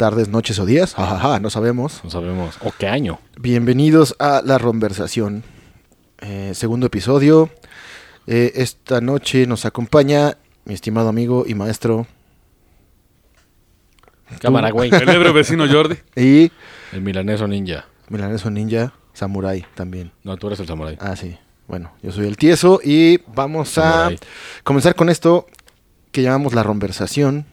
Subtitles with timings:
[0.00, 0.94] tardes, noches o días.
[0.94, 2.00] Jajaja, no sabemos.
[2.02, 2.56] No sabemos.
[2.62, 3.20] ¿O qué año?
[3.38, 5.42] Bienvenidos a la conversación.
[6.22, 7.50] Eh, segundo episodio.
[8.26, 12.06] Eh, esta noche nos acompaña mi estimado amigo y maestro
[14.40, 14.88] Cámara, güey.
[14.90, 15.96] El ebrio vecino Jordi.
[16.16, 16.50] y
[16.92, 17.84] El milaneso ninja.
[18.08, 20.12] Milaneso Ninja, Samurai también.
[20.24, 20.96] No, tú eres el samurai.
[20.98, 21.36] Ah, sí.
[21.68, 24.10] Bueno, yo soy el tieso y vamos a
[24.64, 25.46] comenzar con esto
[26.10, 27.44] que llamamos la conversación.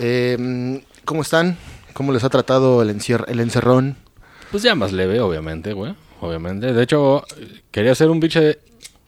[0.00, 1.56] Eh, ¿Cómo están?
[1.94, 3.96] ¿Cómo les ha tratado el, encier- el encerrón?
[4.50, 5.94] Pues ya más leve, obviamente, güey.
[6.20, 6.72] Obviamente.
[6.72, 7.24] De hecho,
[7.70, 8.58] quería hacer un biche.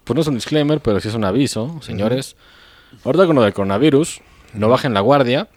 [0.05, 2.37] Pues no es un disclaimer, pero sí es un aviso, señores.
[3.05, 4.21] Ahorita con lo del coronavirus,
[4.53, 5.49] no bajen la guardia,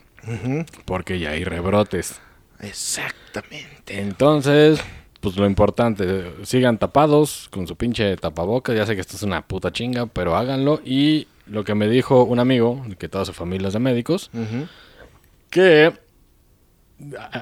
[0.86, 2.20] porque ya hay rebrotes.
[2.62, 4.00] Exactamente.
[4.00, 4.80] Entonces,
[5.20, 8.76] pues lo importante, sigan tapados con su pinche tapabocas.
[8.76, 10.80] Ya sé que esto es una puta chinga, pero háganlo.
[10.86, 14.30] Y lo que me dijo un amigo, que toda su familia es de médicos,
[15.50, 15.94] que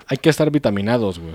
[0.07, 1.33] hay que estar vitaminados, güey.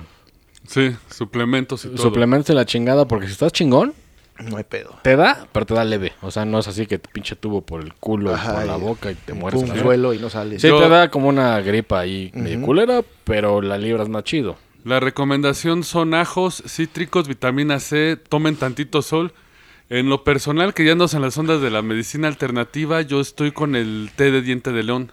[0.66, 1.98] Sí, suplementos y todo.
[1.98, 3.94] Suplementos de la chingada, porque si estás chingón,
[4.38, 4.98] No hay pedo.
[5.02, 6.12] te da, pero te da leve.
[6.22, 8.76] O sea, no es así que te pinche tubo por el culo, Ajá, por la
[8.78, 9.62] y- boca y te mueres.
[9.62, 9.82] Verga.
[9.82, 10.62] suelo y no sales.
[10.62, 12.66] Sí, Yo- te da como una gripa ahí medio Ujú.
[12.66, 14.56] culera, pero la libras más chido.
[14.84, 19.32] La recomendación son ajos, cítricos, vitamina C, tomen tantito sol.
[19.91, 23.50] En lo personal, que ya andas en las ondas de la medicina alternativa, yo estoy
[23.50, 25.10] con el té de diente de león,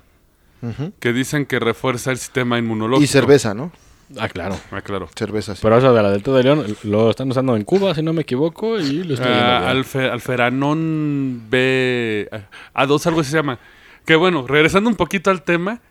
[0.99, 3.03] Que dicen que refuerza el sistema inmunológico.
[3.03, 3.71] Y cerveza, ¿no?
[4.17, 4.57] Ah, claro.
[4.71, 5.09] Ah, claro.
[5.15, 5.59] Cerveza, sí.
[5.61, 8.21] Pero eso de la Delta de León lo están usando en Cuba, si no me
[8.21, 9.69] equivoco, y lo estoy viendo Ah,
[10.11, 12.29] alferanón B...
[12.73, 13.59] A2, algo así se llama.
[14.05, 15.81] Que bueno, regresando un poquito al tema,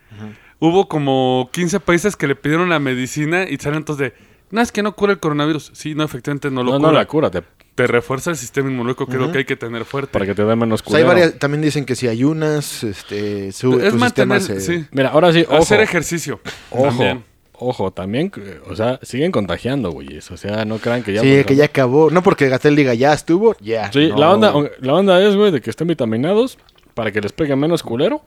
[0.58, 4.35] hubo como 15 países que le pidieron la medicina y salen entonces de...
[4.50, 5.70] No, es que no cura el coronavirus.
[5.74, 6.88] Sí, no, efectivamente no lo No, cura.
[6.92, 7.42] no la cura, te-
[7.74, 10.12] te refuerza el sistema inmunológico, lo que hay que tener fuerte.
[10.12, 11.20] para que te dé menos O sea, hay culero.
[11.20, 14.78] varias, también dicen que si ayunas, este, su, es tu mantener, sistema se...
[14.80, 15.56] sí, Mira, ahora sí, ojo.
[15.58, 16.40] hacer ejercicio.
[16.70, 17.24] Ojo, También.
[17.52, 18.32] ojo, también,
[18.70, 20.30] o sea, siguen contagiando, güeyes.
[20.30, 21.20] O sea, no crean que ya...
[21.22, 22.10] Sí, que ya acabó.
[22.10, 23.92] No porque Gatel diga ya estuvo, ya.
[23.92, 26.56] Sí, No, la, onda, la onda es, güey, de que estén vitaminados
[26.94, 28.22] para que les pegue menos culero.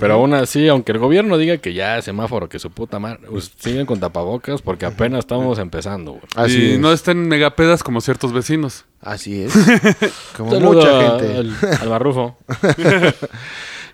[0.00, 3.52] Pero aún así, aunque el gobierno diga que ya semáforo, que su puta madre, pues,
[3.58, 6.22] siguen con tapabocas porque apenas estamos empezando, güey.
[6.36, 6.78] Así y es.
[6.80, 8.84] no estén megapedas como ciertos vecinos.
[9.00, 9.52] Así es.
[10.36, 11.36] Como Saludo mucha gente.
[11.36, 12.36] Al, al barrufo.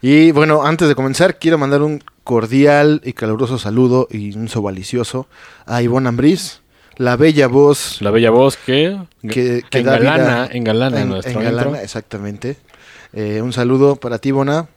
[0.02, 5.26] Y bueno, antes de comenzar, quiero mandar un cordial y caluroso saludo y un sobalicioso
[5.66, 6.62] a Ivonne Ambriz,
[6.96, 11.40] la bella voz La bella voz que, que, que da engalana, vida- engalana en- nuestro
[11.40, 11.82] engalana, intro.
[11.82, 12.56] exactamente.
[13.12, 14.68] Eh, un saludo para ti, Ivona,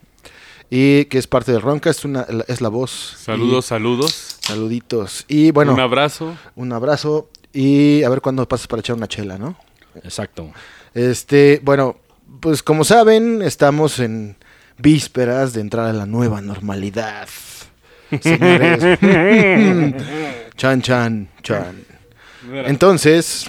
[0.75, 2.89] y que es parte de Ronca, es, una, es la voz.
[3.19, 4.37] Saludos, Y saludos.
[4.39, 5.23] saluditos.
[5.27, 6.35] Y bueno, Un abrazo.
[6.55, 9.55] un abrazo y a ver cuándo pasas para echar una chela, ¿no?
[10.03, 10.49] Exacto.
[10.95, 11.97] Este, bueno,
[12.39, 14.35] pues como saben, estamos en
[14.79, 17.27] vísperas de entrar a la nueva normalidad.
[18.19, 18.97] Señores.
[20.57, 21.85] chan, chan, chan.
[22.65, 23.47] Entonces,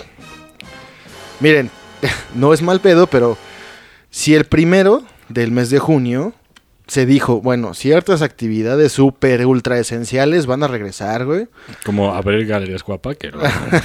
[1.40, 1.70] miren,
[2.34, 3.38] no es mal pedo, pero
[4.10, 6.34] si el primero del mes de junio
[6.86, 11.48] se dijo, bueno, ciertas actividades súper ultra esenciales van a regresar, güey.
[11.84, 13.38] Como abrir galerías guapa, que no,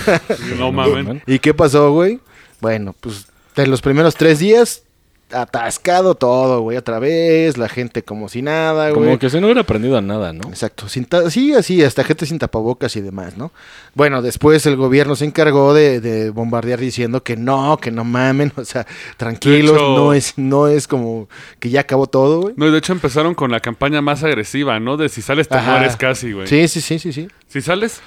[0.57, 1.21] No mamen.
[1.25, 2.19] ¿Y qué pasó, güey?
[2.59, 4.83] Bueno, pues de los primeros tres días,
[5.31, 9.03] atascado todo, güey, otra vez, la gente como si nada, güey.
[9.05, 10.49] Como que se no hubiera aprendido nada, ¿no?
[10.49, 13.51] Exacto, sin ta- sí, así, hasta gente sin tapabocas y demás, ¿no?
[13.95, 18.51] Bueno, después el gobierno se encargó de, de bombardear diciendo que no, que no mamen,
[18.57, 18.85] o sea,
[19.17, 21.27] tranquilos, hecho- no es, no es como
[21.59, 22.53] que ya acabó todo, güey.
[22.57, 24.97] No, y de hecho empezaron con la campaña más agresiva, ¿no?
[24.97, 25.71] De si sales te Ajá.
[25.71, 26.47] mueres casi, güey.
[26.47, 27.27] Sí, sí, sí, sí, sí.
[27.47, 28.01] Si sales,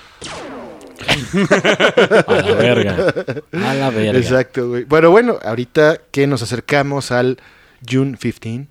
[2.27, 3.15] A la verga.
[3.53, 4.19] A la verga.
[4.19, 4.85] Exacto, güey.
[4.85, 7.39] Bueno, bueno, ahorita que nos acercamos al
[7.89, 8.67] June 15,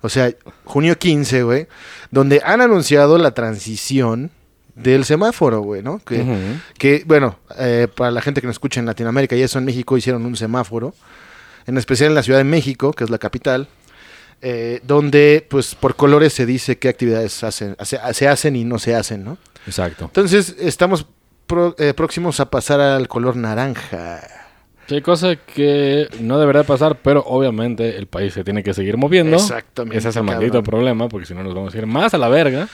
[0.00, 0.32] o sea,
[0.64, 1.66] junio 15, güey,
[2.10, 4.30] donde han anunciado la transición
[4.74, 5.98] del semáforo, güey, ¿no?
[6.04, 6.24] Que,
[6.78, 9.96] que bueno, eh, para la gente que nos escucha en Latinoamérica y eso en México
[9.96, 10.94] hicieron un semáforo,
[11.66, 13.66] en especial en la Ciudad de México, que es la capital,
[14.40, 18.78] eh, donde pues por colores se dice qué actividades hacen, hace- se hacen y no
[18.78, 19.36] se hacen, ¿no?
[19.66, 20.04] Exacto.
[20.04, 21.06] Entonces estamos
[21.48, 24.20] pro- eh, próximos a pasar al color naranja.
[24.86, 29.36] Sí, cosa que no debería pasar, pero obviamente el país se tiene que seguir moviendo.
[29.36, 30.36] Exactamente, Ese es el cabrón.
[30.36, 32.68] maldito problema, porque si no nos vamos a ir más a la verga.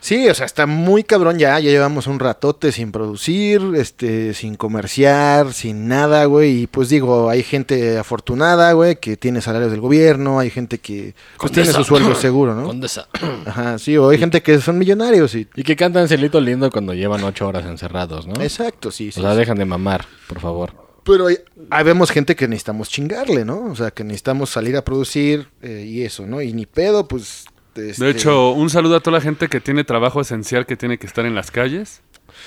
[0.00, 1.58] Sí, o sea, está muy cabrón ya.
[1.60, 6.62] Ya llevamos un ratote sin producir, este, sin comerciar, sin nada, güey.
[6.62, 11.14] Y pues digo, hay gente afortunada, güey, que tiene salarios del gobierno, hay gente que
[11.38, 12.64] pues, tiene su sueldo seguro, ¿no?
[12.64, 13.08] Condesa.
[13.46, 15.46] Ajá, sí, o hay gente que son millonarios y...
[15.54, 18.40] Y que cantan Celito Lindo cuando llevan ocho horas encerrados, ¿no?
[18.42, 19.20] Exacto, sí, sí.
[19.20, 19.38] O sea, sí.
[19.38, 20.72] dejan de mamar, por favor.
[21.04, 21.38] Pero hay,
[21.70, 23.66] hay vemos gente que necesitamos chingarle, ¿no?
[23.66, 26.40] O sea, que necesitamos salir a producir eh, y eso, ¿no?
[26.40, 27.44] Y ni pedo, pues...
[27.74, 30.98] este, De hecho, un saludo a toda la gente que tiene trabajo esencial que tiene
[30.98, 32.02] que estar en las calles.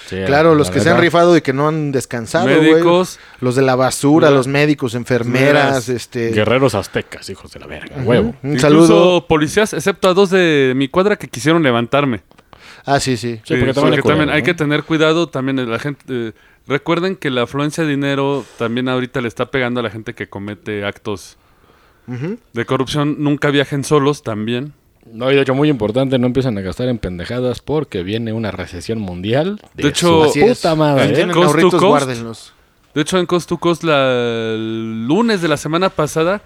[0.07, 2.45] Sí, Claro, la los que se han rifado y que no han descansado.
[2.47, 3.19] Médicos.
[3.39, 6.31] Los de la basura, los médicos, enfermeras, este...
[6.31, 7.97] Guerreros aztecas, hijos de la verga.
[8.03, 8.33] Huevo.
[8.43, 9.27] Un Incluso saludo.
[9.27, 12.21] policías, excepto a dos de mi cuadra que quisieron levantarme.
[12.85, 13.39] Ah, sí, sí.
[13.43, 16.03] Sí, porque también hay que tener cuidado también la gente.
[16.09, 16.31] eh,
[16.67, 20.27] recuerden que la afluencia de dinero también ahorita le está pegando a la gente que
[20.27, 21.37] comete actos
[22.07, 23.17] de corrupción.
[23.19, 24.73] Nunca viajen solos también.
[25.11, 28.51] No, y de hecho, muy importante, no empiecen a gastar en pendejadas porque viene una
[28.51, 29.61] recesión mundial.
[29.73, 31.21] De hecho, su puta madre.
[31.21, 31.25] ¿eh?
[31.27, 31.83] Cost to ahorritos, cost.
[31.83, 32.53] guárdenlos.
[32.93, 34.11] De hecho, en Cost to Cost, la,
[34.53, 36.41] el lunes de la semana pasada,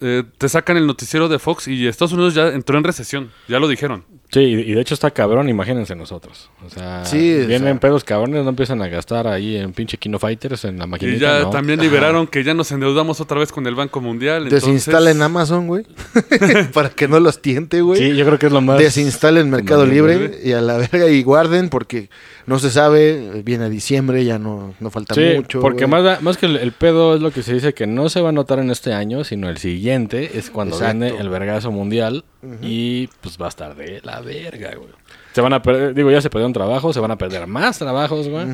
[0.00, 3.32] eh, te sacan el noticiero de Fox y Estados Unidos ya entró en recesión.
[3.48, 4.04] Ya lo dijeron.
[4.32, 6.50] Sí, y de hecho está cabrón, imagínense nosotros.
[6.66, 7.80] O sea, Sí, o vienen sea.
[7.80, 11.20] pedos cabrones, no empiezan a gastar ahí en pinche Kino Fighters, en la maquinita, Y
[11.20, 11.50] ya ¿no?
[11.50, 14.44] también liberaron que ya nos endeudamos otra vez con el Banco Mundial.
[14.44, 15.84] entonces- Desinstalen Amazon, güey.
[16.74, 18.00] para que no los tiente, güey.
[18.00, 18.78] Sí, yo creo que es lo más...
[18.78, 20.38] Desinstalen Mercado Libre libre.
[20.44, 22.10] y a la verga y guarden porque
[22.46, 25.60] no se sabe, viene diciembre, ya no, no falta Sí, mucho.
[25.60, 28.08] porque más, da- más que el, el pedo es lo que se dice que no
[28.08, 30.98] se va a notar en este año, sino el siguiente es cuando Exacto.
[30.98, 32.24] viene el vergazo mundial
[32.62, 34.90] y pues va a estar de la verga, güey.
[35.32, 38.28] Se van a perder, digo, ya se perdieron trabajos, se van a perder más trabajos,
[38.28, 38.46] güey.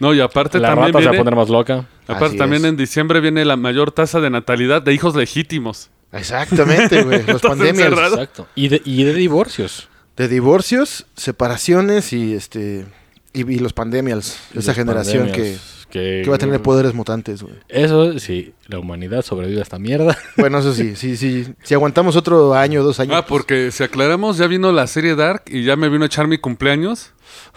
[0.00, 1.86] No, y aparte La también rata se va a viene, poner más loca.
[2.06, 2.68] aparte Así también es.
[2.70, 5.90] en diciembre viene la mayor tasa de natalidad de hijos legítimos.
[6.12, 7.24] Exactamente, güey.
[7.26, 7.88] Los pandemias.
[7.88, 8.14] encerrado.
[8.14, 8.46] Exacto.
[8.54, 9.88] Y de, y de divorcios.
[10.16, 12.86] De divorcios, separaciones y este
[13.32, 14.38] y, y los pandemias.
[14.54, 17.54] Y Esa generación pandemias, que, que va a tener poderes mutantes, güey.
[17.68, 20.16] Eso, sí, la humanidad sobrevive a esta mierda.
[20.36, 21.46] Bueno, eso sí, sí, sí.
[21.62, 23.14] Si aguantamos otro año, dos años.
[23.16, 26.26] Ah, porque si aclaramos, ya vino la serie Dark y ya me vino a echar
[26.28, 27.12] mi cumpleaños.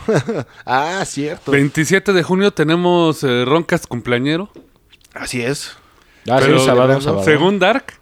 [0.66, 1.52] Ah, cierto.
[1.52, 4.50] 27 de junio tenemos eh, Roncas cumpleañero.
[5.14, 5.72] Así es.
[6.30, 7.24] Ah, Pero sí, sábado, celebrando, sábado.
[7.24, 7.94] Según Dark,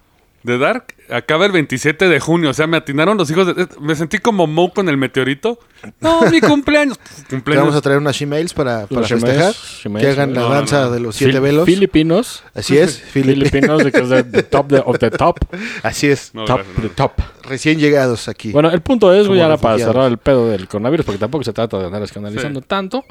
[0.44, 2.52] de Dark, acaba el 27 de junio.
[2.52, 3.68] O sea, me atinaron los hijos de...
[3.82, 5.60] Me sentí como Moe con el meteorito.
[6.00, 6.98] No, mi cumpleaños.
[7.30, 7.66] Cumpleaños.
[7.66, 9.38] vamos a traer unas shemales para, para Los festejar.
[9.54, 10.92] shemales, shemales, que hagan la no, no, danza no.
[10.92, 11.66] de los siete Fil- velos.
[11.66, 12.44] Filipinos.
[12.54, 15.40] Así es, Filip- Filipinos, de que es de, the top de- of the top.
[15.84, 16.34] Así es.
[16.34, 16.84] No, top, gracias, no.
[16.84, 17.12] the top.
[17.44, 18.52] Recién llegados aquí.
[18.52, 19.94] Bueno, el punto es, güey, Como ahora para refugiados.
[19.96, 22.66] cerrar el pedo del coronavirus, porque tampoco se trata de andar escandalizando Sí.
[22.68, 23.04] tanto,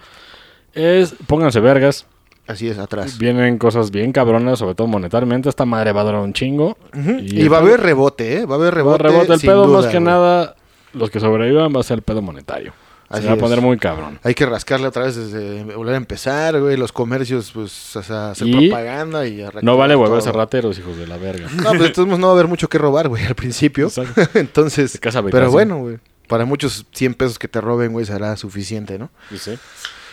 [0.73, 2.07] es pónganse vergas.
[2.49, 3.19] Así es, atrás.
[3.19, 5.49] Vienen cosas bien cabronas, sobre todo monetariamente.
[5.49, 6.77] Esta madre va a durar un chingo.
[7.21, 8.47] Y va a haber rebote, ¿eh?
[8.47, 9.03] Va a haber va a rebote.
[9.03, 9.33] rebote.
[9.35, 10.05] El pedo, duda, más que güey.
[10.05, 10.57] nada,
[10.95, 12.73] los que sobrevivan va a ser el pedo monetario.
[13.11, 13.43] Así se va a es.
[13.43, 14.19] poner muy cabrón.
[14.23, 16.77] Hay que rascarle otra vez desde volver a empezar, güey.
[16.77, 20.33] Los comercios, pues, o sea, hacer Y propaganda y No vale todo.
[20.33, 21.49] rateros, hijos de la verga.
[21.55, 23.91] No, pues entonces no va a haber mucho que robar, güey, al principio.
[24.35, 25.99] Entonces, De casa pero bueno, güey.
[26.29, 29.11] Para muchos 100 pesos que te roben, güey, será suficiente, ¿no?
[29.31, 29.59] Dice.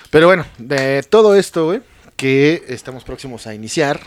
[0.09, 1.81] Pero bueno, de todo esto, güey,
[2.15, 4.00] que estamos próximos a iniciar,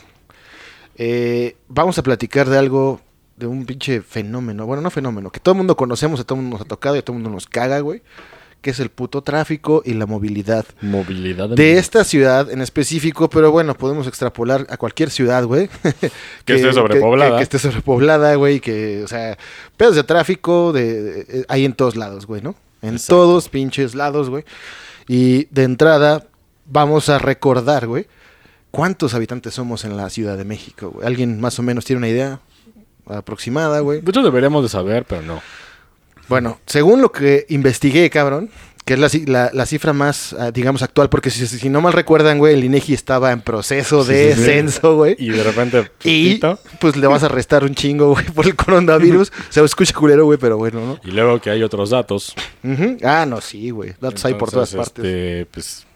[0.97, 3.01] eh, vamos a platicar de algo,
[3.37, 4.67] de un pinche fenómeno.
[4.67, 6.97] Bueno, no fenómeno, que todo el mundo conocemos, a todo el mundo nos ha tocado
[6.97, 8.03] y a todo el mundo nos caga, güey.
[8.61, 10.67] Que es el puto tráfico y la movilidad.
[10.81, 15.69] Movilidad De esta ciudad en específico, pero bueno, podemos extrapolar a cualquier ciudad, güey.
[16.45, 17.31] Que esté sobrepoblada.
[17.33, 18.59] Que, que esté sobrepoblada, güey.
[18.59, 19.39] Que, o sea,
[19.77, 22.57] pedos de tráfico de, de- hay en todos lados, güey, ¿no?
[22.83, 23.15] En Exacto.
[23.15, 24.45] todos pinches lados, güey.
[25.07, 26.27] Y de entrada,
[26.69, 28.07] vamos a recordar, güey,
[28.71, 31.07] cuántos habitantes somos en la Ciudad de México, güey.
[31.07, 32.41] ¿Alguien más o menos tiene una idea
[33.07, 34.01] aproximada, güey?
[34.01, 35.41] De hecho, deberíamos de saber, pero no.
[36.29, 38.51] Bueno, según lo que investigué, cabrón,
[38.85, 41.93] que es la, la- la cifra más, ah, digamos, actual, porque si, si no mal
[41.95, 44.45] recuerdan, güey, el INEGI estaba en proceso de sí, sí.
[44.47, 45.15] censo, güey.
[45.19, 46.41] Y de repente, Y
[46.81, 49.31] pues le vas a restar un chingo, güey, por el coronavirus.
[49.51, 51.01] Se escucha culero, güey, pero bueno, ¿no?
[51.03, 52.35] y luego que hay otros datos.
[53.03, 53.95] Ah, no, sí, güey.
[54.01, 55.05] Datos hay por todas Entonces, partes.
[55.05, 55.87] este, pues,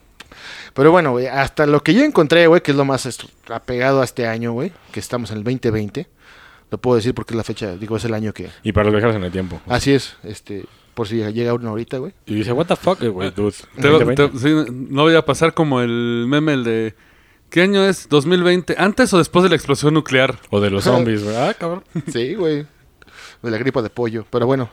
[0.75, 3.07] Pero bueno, güey, hasta lo que yo encontré, güey, que es lo más
[3.51, 6.07] apegado a este año, güey, que estamos en el 2020.
[6.71, 8.49] Lo puedo decir porque es la fecha, digo, es el año que...
[8.63, 9.61] y para los viajeros en el tiempo.
[9.67, 10.65] Así es, este,
[10.95, 12.15] por si llega uno ahorita, güey.
[12.25, 13.53] Y dice, what the fuck, eh, güey, dude.
[13.81, 14.29] Te va- 2020.
[14.29, 16.95] te- sí, no voy a pasar como el meme el de...
[17.51, 18.09] ¿Qué año es?
[18.09, 18.75] ¿2020?
[18.79, 20.39] ¿Antes o después de la explosión nuclear?
[20.49, 21.37] O de los zombies, güey.
[21.37, 21.85] Ah, cabrón.
[22.11, 22.67] Sí, güey.
[23.43, 24.25] De la gripa de pollo.
[24.31, 24.71] Pero bueno.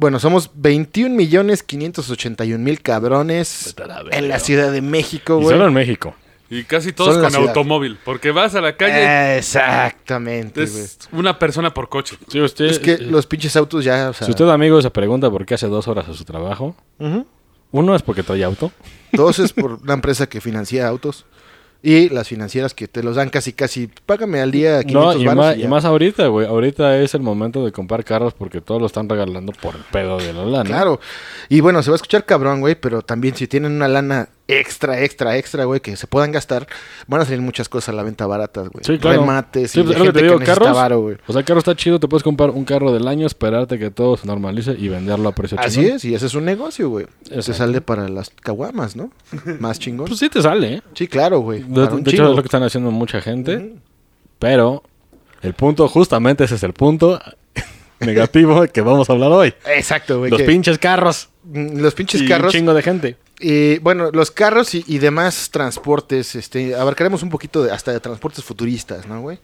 [0.00, 3.74] Bueno, somos 21 millones 581 mil cabrones
[4.12, 5.54] en la Ciudad de México, Y güey.
[5.54, 6.14] solo en México.
[6.48, 7.48] Y casi todos con ciudad.
[7.48, 7.98] automóvil.
[8.02, 10.84] Porque vas a la Eh, calle, Exactamente, güey.
[11.12, 12.16] una persona por coche.
[12.28, 15.30] Sí, usted, Es que los pinches autos ya, o sea, Si usted, amigo, se pregunta
[15.30, 16.74] por qué hace dos horas a su trabajo,
[17.70, 18.72] uno es porque trae auto.
[19.12, 21.26] dos es por una empresa que financia autos
[21.82, 25.34] y las financieras que te los dan casi, casi, págame al día 500 No, y
[25.34, 26.46] más, y más ahorita, güey.
[26.46, 30.18] Ahorita es el momento de comprar carros porque todos lo están regalando por el pedo
[30.18, 30.68] de la lana.
[30.68, 31.00] Claro.
[31.48, 34.28] Y bueno, se va a escuchar cabrón, güey, pero también si tienen una lana
[34.58, 36.66] extra, extra, extra, güey, que se puedan gastar,
[37.06, 38.84] van a salir muchas cosas a la venta baratas, güey.
[38.84, 39.20] Sí, claro.
[39.20, 40.74] Remates Sí, y pues, de es lo que gente te digo, carros.
[40.76, 41.16] varo, güey.
[41.26, 43.90] O sea, el carro está chido, te puedes comprar un carro del año, esperarte que
[43.90, 45.96] todo se normalice y venderlo a precio Así chingón.
[45.96, 47.06] es, y ese es un negocio, güey.
[47.24, 47.54] Se Exacto.
[47.54, 49.10] sale para las caguamas, ¿no?
[49.60, 50.06] Más chingón.
[50.06, 50.82] Pues sí te sale, ¿eh?
[50.94, 51.62] sí, claro, güey.
[51.62, 53.74] De, hecho, es lo que están haciendo mucha gente.
[54.38, 54.82] Pero
[55.42, 57.20] el punto, justamente ese es el punto
[58.00, 59.54] negativo que vamos a hablar hoy.
[59.74, 60.30] Exacto, güey.
[60.30, 61.28] Los que- pinches carros.
[61.44, 62.52] mm, los pinches y carros.
[62.54, 63.16] un chingo de gente.
[63.40, 68.00] Y bueno, los carros y, y demás transportes, este, abarcaremos un poquito de, hasta de
[68.00, 69.38] transportes futuristas, ¿no, güey?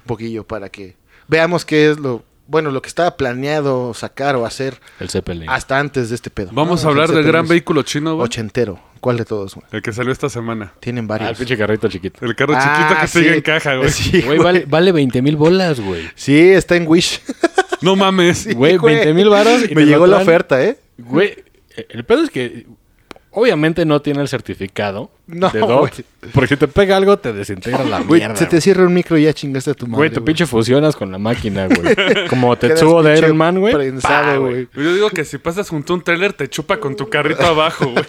[0.00, 0.96] Un poquillo para que
[1.28, 5.48] veamos qué es lo, bueno, lo que estaba planeado sacar o hacer El Zeppelin.
[5.50, 6.48] hasta antes de este pedo.
[6.52, 6.88] Vamos ¿no?
[6.88, 8.24] a hablar El del gran vehículo chino, güey.
[8.24, 8.80] ochentero.
[9.00, 9.66] ¿Cuál de todos, güey?
[9.72, 10.72] El que salió esta semana.
[10.78, 11.30] Tienen Ah, varios.
[11.30, 12.24] el pinche carrito chiquito.
[12.24, 13.18] El carro Ah, chiquito que sí.
[13.18, 13.90] sigue en caja, güey.
[13.90, 14.38] Sí, Güey, güey.
[14.38, 16.08] vale, vale 20 mil bolas, güey.
[16.14, 17.20] Sí, está en Wish.
[17.80, 18.54] No mames.
[18.54, 19.68] Güey, 20 mil varos.
[19.68, 20.78] y Me llegó la oferta, ¿eh?
[20.98, 21.34] Güey,
[21.88, 22.66] el pedo es que
[23.32, 26.00] obviamente no tiene el certificado No, de DOT.
[26.32, 28.36] Porque si te pega algo, te desintegra la Güey, mierda.
[28.36, 29.96] se te cierra un micro y ya chingaste a tu madre.
[29.96, 32.26] Güey, te pinche fusionas con la máquina, güey.
[32.28, 33.74] Como Quedas Tetsuo de Iron Man, güey.
[33.74, 34.68] prensado, Pa, güey.
[34.74, 37.90] Yo digo que si pasas junto a un trailer, te chupa con tu carrito abajo,
[37.90, 38.04] güey.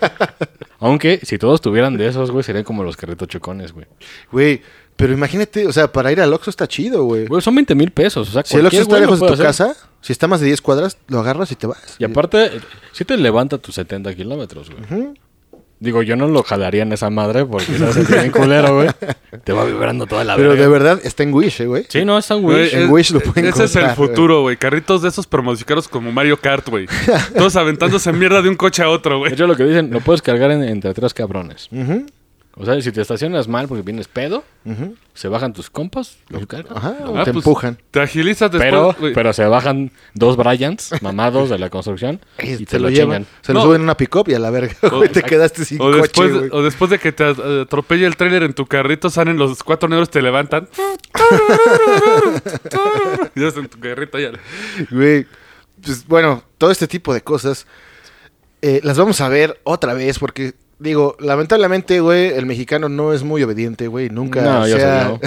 [0.79, 3.85] Aunque si todos tuvieran de esos, güey, serían como los carritos chocones, güey.
[4.31, 4.61] Güey,
[4.95, 7.25] pero imagínate, o sea, para ir al Oxxo está chido, güey.
[7.25, 8.29] Güey, son 20 mil pesos.
[8.29, 9.45] O sea, Si el Oxxo está lejos de tu hacer.
[9.45, 11.95] casa, si está más de 10 cuadras, lo agarras y te vas.
[11.99, 12.51] Y aparte,
[12.91, 15.13] sí te levanta tus 70 kilómetros, güey.
[15.79, 18.89] Digo, yo no lo jalaría en esa madre porque se hace bien culero, güey.
[19.43, 20.63] Te va vibrando toda la Pero verga.
[20.63, 21.85] de verdad está en Wish, eh, güey.
[21.89, 22.73] Sí, no, está Güey, güey.
[22.75, 24.55] en es- Wish lo pueden Ese es el futuro, güey.
[24.55, 26.85] Carritos de esos promosicaros como Mario Kart, güey.
[27.37, 29.33] Todos aventándose mierda de un coche a otro, De güey.
[29.33, 31.67] hecho, lo que dicen, lo puedes cargar en- entre tres cabrones.
[31.69, 32.05] Ujú,
[32.55, 34.43] O sea, si te estacionas mal porque vienes pedo,
[35.15, 36.77] se bajan tus compas, los cargan.
[36.77, 37.79] Ajá, o Ah, te pues, empujan.
[37.89, 42.65] Te agilizas después, Pero, pero se bajan dos Bryans mamados de la construcción Y y
[42.65, 43.23] te lo lo llevan.
[43.23, 43.27] chingan.
[43.41, 43.65] Se lo No.
[43.65, 45.09] suben en una pick-up y a la verga, güey.
[45.09, 48.43] Te quedaste sin o, coche, después, o después de que te eh, atropelle el tráiler
[48.43, 50.69] en tu carrito, salen los cuatro negros, te levantan.
[53.35, 54.31] y en tu carrito ya.
[54.91, 55.25] Güey,
[55.83, 57.65] pues bueno, todo este tipo de cosas
[58.61, 63.23] eh, las vamos a ver otra vez porque, digo, lamentablemente, güey, el mexicano no es
[63.23, 64.09] muy obediente, güey.
[64.09, 65.19] Nunca, No,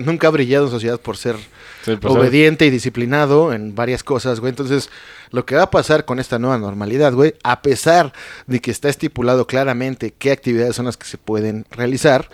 [0.00, 1.36] nunca ha brillado en sociedad por ser
[1.84, 4.50] Sí, pues, obediente y disciplinado en varias cosas, güey.
[4.50, 4.90] Entonces,
[5.30, 8.12] lo que va a pasar con esta nueva normalidad, güey, a pesar
[8.46, 12.28] de que está estipulado claramente qué actividades son las que se pueden realizar,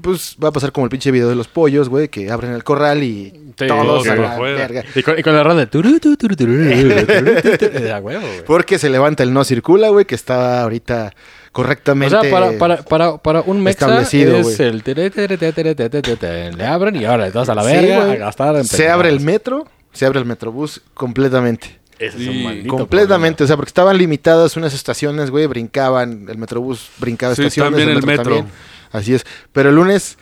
[0.00, 2.64] pues va a pasar como el pinche video de los pollos, güey, que abren el
[2.64, 4.84] corral y Sí, todos a la verga.
[4.94, 7.98] Y con, y con la ronda de turu, tu, turu, turu, turu, turu, turu, a
[7.98, 8.44] huevo, güey.
[8.46, 11.12] Porque se levanta el no circula, güey, que está ahorita
[11.48, 12.20] O correctamente.
[12.20, 14.68] sea, para, para, para, para un mexa establecido, es güey.
[14.68, 16.52] el tere, tere, tere, tere, tere, tere, tere.
[16.52, 19.66] le abren y ahora todos a la verga a gastar en Se abre el metro,
[19.92, 21.78] se abre el metrobús completamente.
[21.98, 26.90] Ese es un completamente, o sea, porque estaban limitadas unas estaciones, güey, brincaban, el metrobús
[26.98, 28.46] brincaba Sí, estaciones, también el metro.
[28.92, 29.26] Así es.
[29.52, 30.16] Pero el lunes,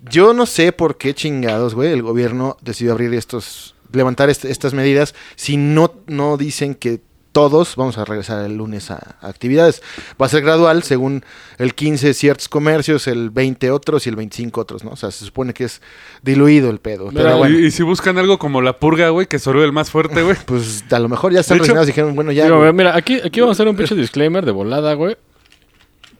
[0.00, 4.72] yo no sé por qué chingados, güey, el gobierno decidió abrir estos, levantar est- estas
[4.72, 7.00] medidas si no, no dicen que
[7.32, 9.82] todos vamos a regresar el lunes a, a actividades.
[10.20, 11.24] Va a ser gradual, según
[11.58, 14.90] el 15 ciertos comercios, el 20 otros y el 25 otros, ¿no?
[14.90, 15.80] O sea, se supone que es
[16.22, 17.10] diluido el pedo.
[17.10, 19.72] Mira, Pero bueno, y, y si buscan algo como la purga, güey, que sorbe el
[19.72, 20.36] más fuerte, güey.
[20.46, 22.44] pues a lo mejor ya están resignados y dijeron, bueno, ya.
[22.44, 22.72] Digo, güey.
[22.72, 25.16] mira, aquí, aquí vamos a hacer un pinche disclaimer de volada, güey.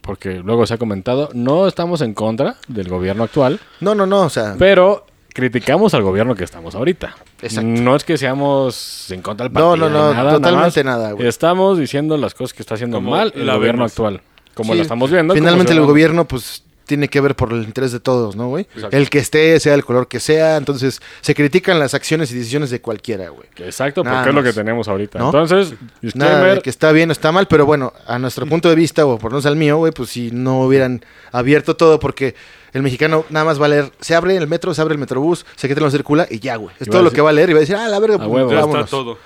[0.00, 4.22] Porque luego se ha comentado, no estamos en contra del gobierno actual, No, no, no,
[4.22, 5.04] o sea, pero
[5.40, 7.16] criticamos al gobierno que estamos ahorita.
[7.42, 7.68] Exacto.
[7.68, 9.90] No es que seamos en contra del No, partido.
[9.90, 11.26] no, no, ni nada, totalmente nada, güey.
[11.26, 13.92] Estamos diciendo las cosas que está haciendo Como mal el gobierno vemos.
[13.92, 14.20] actual.
[14.54, 15.34] Como Sí, lo estamos viendo.
[15.34, 18.66] Finalmente el gobierno, pues, tiene que ver por el interés de todos, ¿no, güey?
[18.74, 18.96] Exacto.
[18.96, 22.68] El que esté, sea el color que sea, entonces se critican las acciones y decisiones
[22.70, 23.46] de cualquiera, güey.
[23.58, 25.20] Exacto, Nada porque es lo que tenemos ahorita.
[25.20, 25.26] ¿No?
[25.26, 25.74] Entonces,
[26.14, 29.06] Nada de que está bien o está mal, pero bueno, a nuestro punto de vista,
[29.06, 32.34] o por no ser al mío, güey, pues si no hubieran abierto todo, porque
[32.72, 35.44] el mexicano nada más va a leer, se abre el metro, se abre el metrobús,
[35.56, 36.74] se quita no circula y ya, güey.
[36.78, 38.18] Es todo lo que va a leer y va a decir, ah, la verga, A
[38.18, 38.50] pues, huevo.
[38.50, 38.84] Ya vámonos.
[38.84, 39.18] está todo.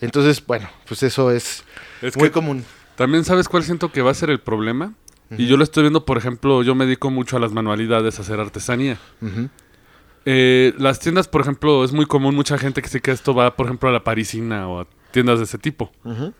[0.00, 1.64] Entonces, bueno, pues eso es,
[2.02, 2.64] Es muy que común.
[2.96, 4.92] también sabes cuál siento que va a ser el problema.
[5.36, 8.22] Y yo lo estoy viendo, por ejemplo, yo me dedico mucho a las manualidades, a
[8.22, 8.96] hacer artesanía.
[9.20, 9.50] Ujú.
[10.24, 13.54] Eh, las tiendas, por ejemplo, es muy común mucha gente que sí que esto va,
[13.54, 15.92] por ejemplo, a la parisina o a tiendas de ese tipo.
[16.04, 16.32] Ujú.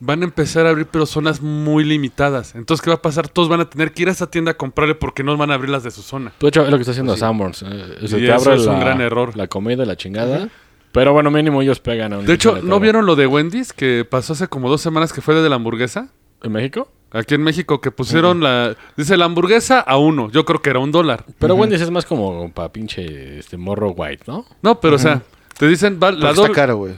[0.00, 2.54] Van a empezar a abrir, pero zonas muy limitadas.
[2.54, 3.28] Entonces, ¿qué va a pasar?
[3.28, 5.54] Todos van a tener que ir a esa tienda a comprarle porque no van a
[5.54, 6.32] abrir las de su zona.
[6.40, 7.62] De hecho, es lo que está haciendo Sanborns.
[7.62, 9.36] eh, se Y te eso abre es un la- gran error.
[9.36, 10.48] La comida la chingada.
[10.92, 12.60] Pero bueno, mínimo ellos pegan a un De hecho.
[12.62, 15.56] ¿no vieron lo de Wendy's que pasó hace como dos semanas que fue de la
[15.56, 16.08] hamburguesa?
[16.42, 16.90] ¿En México?
[17.10, 18.76] Aquí en México que pusieron la...
[18.96, 20.30] Dice la hamburguesa a uno.
[20.30, 21.24] Yo creo que era un dólar.
[21.38, 24.44] Pero Wendy's es más como para pinche este morro white, ¿no?
[24.62, 25.22] No, pero o sea,
[25.58, 25.98] te dicen...
[26.02, 26.94] va- la está caro, güey.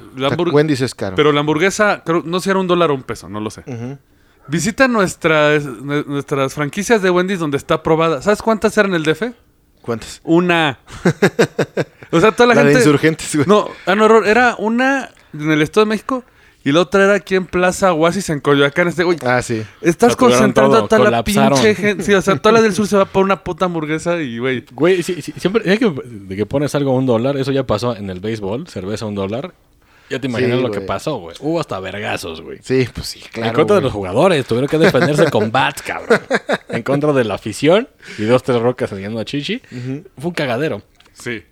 [0.53, 1.17] Wendy's es caro.
[1.17, 3.51] Pero la hamburguesa, creo, no sé si era un dólar o un peso, no lo
[3.51, 3.63] sé.
[4.49, 8.23] Visita nuestras, nue- nuestras franquicias de Wendy's donde está aprobada.
[8.23, 9.25] ¿Sabes cuántas eran el DF?
[9.83, 10.21] ¿Cuántas?
[10.25, 10.79] Una.
[12.11, 12.81] o sea, toda la, La de gente...
[12.81, 13.47] insurgentes, güey.
[13.47, 14.27] No, ah, no, error.
[14.27, 16.25] Era una en el Estado de México
[16.69, 18.89] y la otra era aquí en Plaza Oasis en Coyoacán.
[18.89, 19.63] Este, güey, Ah, sí.
[19.81, 22.05] estás concentrando todo, a toda la pinche gente.
[22.05, 24.65] Sí, o sea, toda la del sur se va por una puta hamburguesa y, güey...
[24.73, 27.65] Güey, sí, sí, siempre ya que, de que pones algo a un dólar, eso ya
[27.65, 29.55] pasó en el béisbol, cerveza a un dólar.
[30.11, 31.37] Ya te imaginas Sí, lo que pasó, güey.
[31.41, 32.59] Hubo hasta vergazos, güey.
[32.63, 33.53] Sí, pues sí, en claro.
[33.55, 36.21] contra de los jugadores, tuvieron que defenderse con bats, cabrón.
[36.69, 39.61] En contra de la afición y dos, tres rocas saliendo a Chichi.
[40.17, 40.83] Fue un cagadero.
[41.13, 41.43] Sí.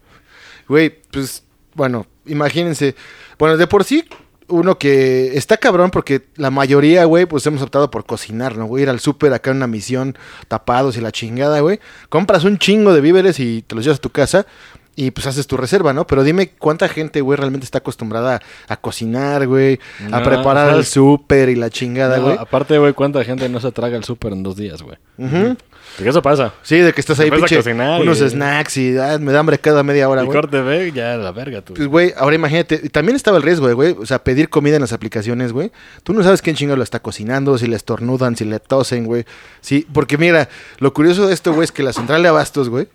[0.69, 1.45] Güey, pues,
[1.75, 2.95] bueno, imagínense.
[3.39, 4.05] Bueno, de por sí,
[4.49, 8.79] uno que está cabrón porque la mayoría, güey, pues hemos optado por cocinar, ¿no?
[8.79, 10.17] Ir al súper acá en una misión,
[10.49, 11.81] tapados y la chingada, güey.
[12.09, 14.47] Compras un chingo de víveres y te los llevas a tu casa
[14.97, 16.07] y pues haces tu reserva, ¿no?
[16.07, 19.79] Pero dime cuánta gente, güey, realmente está acostumbrada a cocinar, güey,
[20.11, 22.37] a preparar el súper y la chingada, No, güey.
[22.38, 24.97] aparte, güey, cuánta gente no se traga el súper en dos días, güey.
[25.19, 25.57] Ujú.
[25.97, 26.53] Porque eso pasa.
[26.62, 29.59] Sí, de que estás ahí, pinche, cocinar unos y- snacks y ah, me da hambre
[29.59, 30.37] cada media hora, y güey.
[30.37, 31.75] corte ve, ya la verga, tú.
[31.75, 34.83] Pues, güey, ahora imagínate, y también estaba el riesgo, güey, o sea, pedir comida en
[34.83, 35.71] las aplicaciones, güey.
[36.03, 39.25] Tú no sabes quién chingado lo está cocinando, si le estornudan, si le tosen, güey.
[39.61, 40.49] Sí, porque mira,
[40.79, 42.88] lo curioso de esto, güey, es que la central de abastos, güey,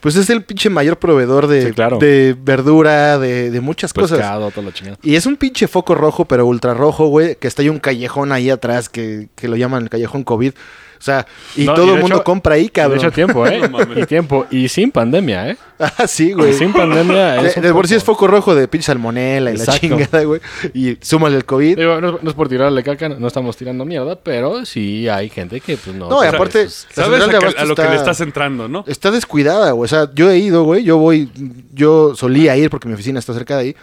[0.00, 1.98] pues es el pinche mayor proveedor de, Sí, claro.
[1.98, 4.18] de verdura, de, de muchas cosas.
[4.18, 4.98] Pescado, todo lo chingado.
[5.02, 8.32] Y es un pinche foco rojo, pero ultra rojo, güey, que está ahí un callejón
[8.32, 10.52] ahí atrás que, que lo llaman el callejón COVID.
[10.98, 11.24] O sea,
[11.56, 12.98] y No, todo y el mundo hecho- compra ahí, De cabrón.
[12.98, 13.68] hecho, tiempo, ¿eh?
[13.70, 14.46] No y tiempo.
[14.50, 15.56] Y sin pandemia, ¿eh?
[15.78, 16.52] Ah, sí, Y güey.
[16.54, 17.34] sin pandemia.
[17.40, 19.80] De, es un de por sí es foco rojo de pinche salmonela y la Exacto.
[19.86, 20.40] chingada, güey.
[20.74, 21.76] Y súmale el COVID.
[21.78, 25.28] Digo, no, es- no es por tirarle caca, no estamos tirando mierda, pero sí hay
[25.30, 26.08] gente que, pues, no.
[26.08, 28.84] No, y aparte, la ¿Sabes a, que- abastos a lo que le estás entrando, no?
[28.88, 29.84] Está descuidada, güey.
[29.84, 30.82] O sea, yo he ido, güey.
[30.82, 31.30] Yo voy,
[31.72, 33.76] yo solía ir porque mi oficina está cerca de ahí.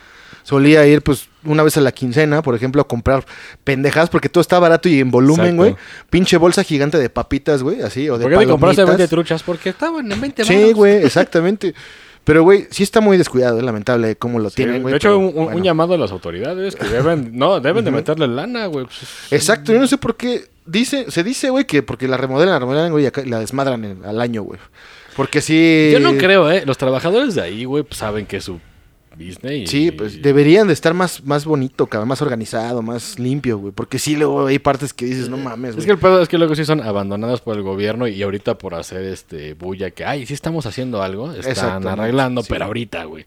[0.45, 3.25] Solía ir, pues, una vez a la quincena, por ejemplo, a comprar
[3.63, 5.75] pendejadas porque todo está barato y en volumen, güey.
[6.11, 8.97] Pinche bolsa gigante de papitas, güey, así, o de ¿Por qué te compraste palomitas.
[8.99, 9.41] 20 truchas?
[9.41, 11.73] Porque estaban en 20 Sí, güey, exactamente.
[12.23, 14.91] Pero, güey, sí está muy descuidado, es lamentable cómo lo Sí, tienen, güey.
[14.91, 18.67] de hecho, pero, un, llamado a las autoridades que deben, no, deben de meterle lana,
[18.67, 18.85] güey.
[18.85, 20.45] Pues, Exacto, yo no sé por qué.
[20.67, 24.05] Dice, se dice, güey, que porque la remodelan, la remodelan, güey, y la desmadran en-
[24.05, 24.59] al año, güey.
[25.15, 25.89] Porque sí.
[25.91, 26.63] Yo no creo, ¿eh?
[26.67, 28.49] Los trabajadores de ahí, güey, pues, saben que es
[29.17, 29.51] su business.
[29.63, 33.73] y- Sí, pues deberían de estar más, más bonito, cabrón, más organizado, más limpio, güey.
[33.73, 35.85] Porque sí, luego hay partes que dices, no mames, Es güey.
[35.85, 38.75] que el pedo es que luego sí son abandonadas por el gobierno y ahorita por
[38.75, 42.47] hacer este bulla que, ay, sí estamos haciendo algo, están arreglando, sí.
[42.49, 43.25] pero ahorita, güey.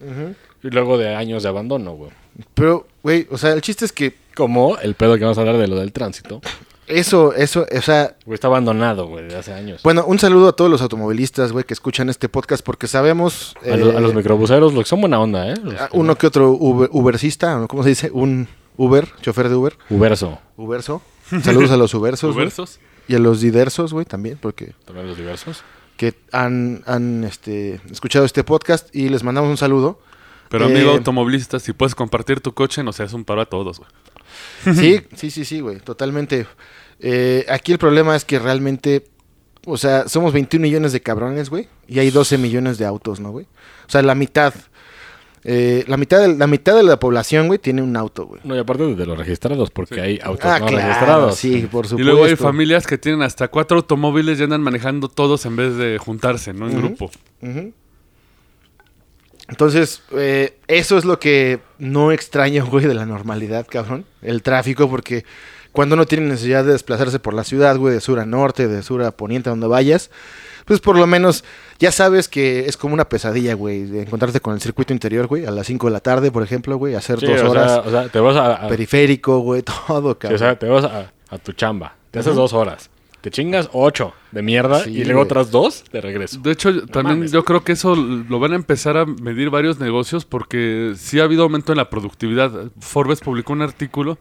[0.62, 2.11] Y luego de años de abandono, güey.
[2.55, 5.57] Pero, güey, o sea, el chiste es que Como el pedo que vamos a hablar
[5.59, 6.40] de lo del tránsito.
[6.88, 9.83] Eso, eso, o sea, Güey, está abandonado, güey, desde hace años.
[9.83, 13.55] bueno, un saludo a todos los automovilistas, güey, que escuchan este podcast porque sabemos...
[13.64, 15.55] a, los, a eh, los microbuseros, los que son buena onda, ¿eh?
[15.62, 17.66] Los uno que otro Uber, Ubercista.
[17.68, 18.11] ¿cómo se dice?
[18.12, 20.38] Un Uber, chofer de Uber, Uberso.
[20.57, 21.03] Uberso.
[21.42, 22.46] Saludos a los Ubersos, güey.
[22.46, 22.79] ¿Versos?
[23.07, 25.62] Y a los Didersos, güey, también, porque También los diversos.
[25.96, 29.98] que han, han este, escuchado este podcast y les mandamos un saludo.
[30.51, 33.79] Pero amigo Eh, automovilista, si puedes compartir tu coche, no seas un paro a todos,
[33.79, 33.90] güey.
[34.64, 36.47] Sí, sí, sí, sí, güey, totalmente.
[37.01, 39.05] Eh, aquí el problema es que realmente,
[39.66, 43.31] o sea, somos 21 millones de cabrones, güey, y hay 12 millones de autos, ¿no,
[43.31, 43.47] güey?
[43.87, 44.53] O sea, la mitad,
[45.44, 48.40] eh, la mitad de, la mitad de la población, güey, tiene un auto, güey.
[48.44, 51.37] No, y aparte de los registrados, porque hay autos Ah, no claro, registrados.
[51.37, 51.99] sí, por supuesto.
[52.01, 55.77] Y luego hay familias que tienen hasta cuatro automóviles y andan manejando todos en vez
[55.77, 56.68] de juntarse, ¿no?
[56.68, 57.11] En grupo.
[57.42, 57.73] Ujú.
[59.48, 64.04] Entonces, eh, eso es lo que no extraño, güey, de la normalidad, cabrón.
[64.22, 65.24] El tráfico, porque
[65.72, 68.82] cuando no tiene necesidad de desplazarse por la ciudad, güey, de sur a norte, de
[68.82, 70.11] sur a poniente, donde vayas,
[70.64, 71.44] pues por lo menos
[71.78, 75.46] ya sabes que es como una pesadilla, güey, de encontrarte con el circuito interior, güey,
[75.46, 77.80] a las 5 de la tarde, por ejemplo, güey, hacer Sí, dos o horas, sea,
[77.80, 80.34] o sea, te vas a, a- periférico, güey, todo, sí, cabrón.
[80.34, 81.94] o sea, te vas a, a tu chamba.
[82.11, 82.90] Te haces dos horas.
[83.20, 86.38] Te chingas ocho de mierda Sí, y luego otras dos de regreso.
[86.40, 87.33] De hecho, también mames.
[87.33, 91.24] yo creo que eso lo van a empezar a medir varios negocios porque sí ha
[91.24, 92.70] habido aumento en la productividad.
[92.78, 94.18] Forbes publicó un artículo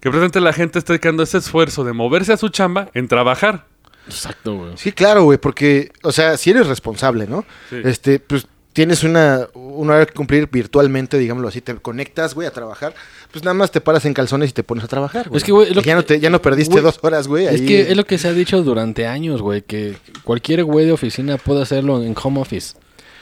[0.00, 3.66] que presente la gente está dedicando ese esfuerzo de moverse a su chamba en trabajar.
[4.06, 4.72] Exacto, güey.
[4.76, 7.44] Sí, claro, güey, porque, o sea, si eres responsable, ¿no?
[7.70, 7.76] Sí.
[7.84, 12.50] Este, pues tienes una, una hora que cumplir virtualmente, digámoslo así, te conectas, güey, a
[12.50, 12.94] trabajar,
[13.32, 15.38] pues nada más te paras en calzones y te pones a trabajar, güey.
[15.38, 17.46] Es que, güey, lo ya, no que- te, ya no perdiste güey, dos horas, güey.
[17.46, 20.92] Es que es lo que se ha dicho durante años, güey, que cualquier güey de
[20.92, 22.74] oficina puede hacerlo en home office.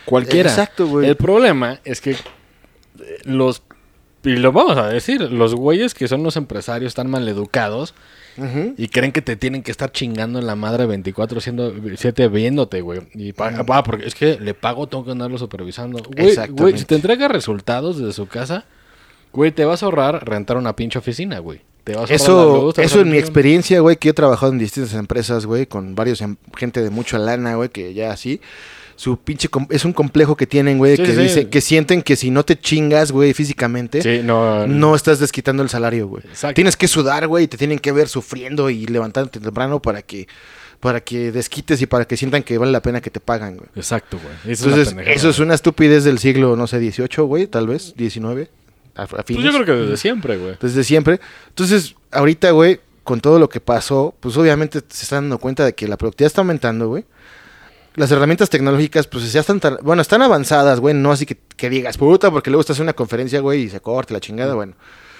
[0.06, 0.50] Cualquiera.
[0.50, 1.08] Exacto, güey.
[1.08, 2.16] El problema es que
[3.22, 3.62] los
[4.24, 7.94] y lo vamos a decir, los güeyes que son los empresarios están maleducados
[8.36, 8.74] Ujú.
[8.76, 12.80] y creen que te tienen que estar chingando en la madre 24 siendo 7 viéndote,
[12.80, 13.00] güey.
[13.14, 16.02] Y pa- ah, porque es que le pago, tengo que andarlo supervisando.
[16.50, 18.64] Güey, si te entrega resultados desde su casa,
[19.32, 21.60] güey, te vas a ahorrar rentar una pinche oficina, güey.
[21.84, 24.58] Te vas a Eso, luz, te eso en mi experiencia, güey, que he trabajado en
[24.58, 28.40] distintas empresas, güey, con varios em- gente de mucha lana, güey, que ya así.
[28.96, 32.30] Su pinche es un complejo que tienen, güey, Sí, que sí, que sienten que si
[32.30, 36.22] no te chingas, güey, físicamente, Sí, no, no estás desquitando el salario, güey.
[36.54, 40.28] Tienes que sudar, güey, y te tienen que ver sufriendo y levantándote temprano para que
[40.80, 43.68] para que desquites y para que sientan que vale la pena que te pagan, güey.
[43.74, 44.52] Exacto, güey.
[44.52, 47.66] Es la Entonces, pendejada, eso es una estupidez del siglo, no sé, 18, güey, tal
[47.68, 48.50] vez, 19,
[48.94, 50.56] a, a Pues yo creo que desde siempre, güey.
[50.60, 51.20] desde siempre.
[51.48, 55.74] Entonces, ahorita, güey, con todo lo que pasó, pues obviamente se están dando cuenta de
[55.74, 57.04] que la productividad está aumentando, güey.
[57.96, 61.70] Las herramientas tecnológicas, pues ya están, tan- bueno, están avanzadas, güey, no así que, que
[61.70, 64.74] digas, puta, porque luego estás en una conferencia, güey, y se corta la chingada, bueno.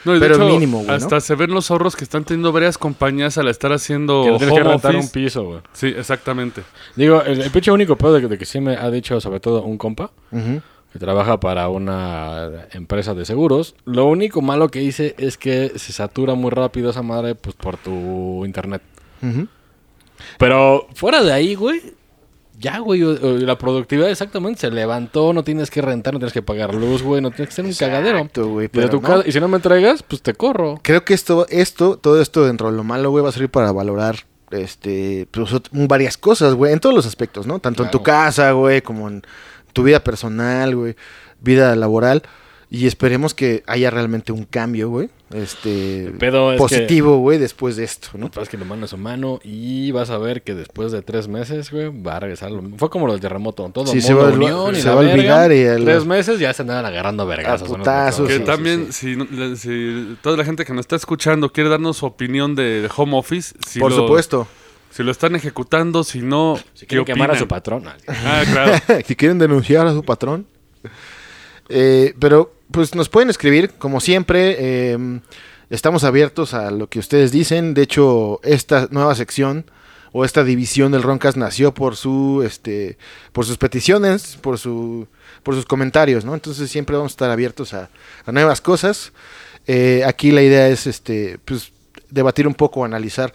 [0.04, 0.92] No, y de Pero hecho, mínimo, güey, ¿no?
[0.94, 4.62] Hasta se ven los ahorros que están teniendo varias compañías al estar haciendo Que que
[4.62, 5.60] rentar un piso, güey.
[5.72, 6.62] Sí, exactamente.
[6.94, 9.40] Digo, el, el pinche único pedo de, que- de que sí me ha dicho, sobre
[9.40, 10.10] todo un compa,
[10.92, 13.76] que trabaja para una empresa de seguros.
[13.86, 17.76] Lo único malo que hice es que se satura muy rápido esa madre, pues por
[17.78, 18.82] tu internet.
[20.38, 21.80] Pero fuera de ahí, güey,
[22.58, 26.74] ya, güey, la productividad exactamente se levantó, no tienes que rentar, no tienes que pagar
[26.74, 28.28] luz, güey, no tienes que ser un cagadero.
[28.34, 29.08] Güey, Y, pero tu no.
[29.08, 30.78] casa- y si no me entregas, pues te corro.
[30.82, 33.72] Creo que esto, esto, todo esto dentro de lo malo, güey, va a servir para
[33.72, 34.16] valorar,
[34.50, 37.58] este, pues, varias cosas, güey, en todos los aspectos, ¿no?
[37.58, 39.22] Tanto en tu casa, güey, como en
[39.72, 40.96] tu vida personal, güey,
[41.40, 42.22] vida laboral.
[42.70, 47.84] Y esperemos que haya realmente un cambio, güey, este, pedo es positivo, güey, después de
[47.84, 48.30] esto, ¿no?
[48.40, 51.70] Es que lo mandas a mano y vas a ver que después de tres meses,
[51.70, 52.50] güey, va a regresar.
[52.50, 53.68] lo- Fue como lo del terremoto.
[53.72, 55.14] Todo Sí, el se mundo va a- unión y se la va a verga.
[55.18, 59.14] olvidar y el- Tres meses ya se andaban agarrando unos putazos, Que sí, también, Si,
[59.56, 63.16] si toda la gente que nos está escuchando quiere darnos su opinión de, de home
[63.16, 64.46] office, si Por lo- supuesto.
[64.90, 67.84] Si lo están ejecutando, si no, Si ¿qué quieren quemar a su patrón.
[68.06, 68.72] Ah, claro.
[69.06, 70.46] si quieren denunciar a su patrón.
[71.68, 74.56] Eh, pero, pues nos pueden escribir, como siempre.
[74.58, 75.20] eh,
[75.70, 77.74] estamos abiertos a lo que ustedes dicen.
[77.74, 79.70] De hecho, esta nueva sección
[80.12, 82.98] o esta división del Roncas nació por su, este,
[83.32, 85.08] por sus peticiones, por su,
[85.42, 86.34] por sus comentarios, ¿no?
[86.34, 87.90] Entonces siempre vamos a estar abiertos a,
[88.24, 89.12] a nuevas cosas.
[89.66, 91.72] Eh, aquí la idea es, este, pues,
[92.10, 93.32] debatir un poco, analizar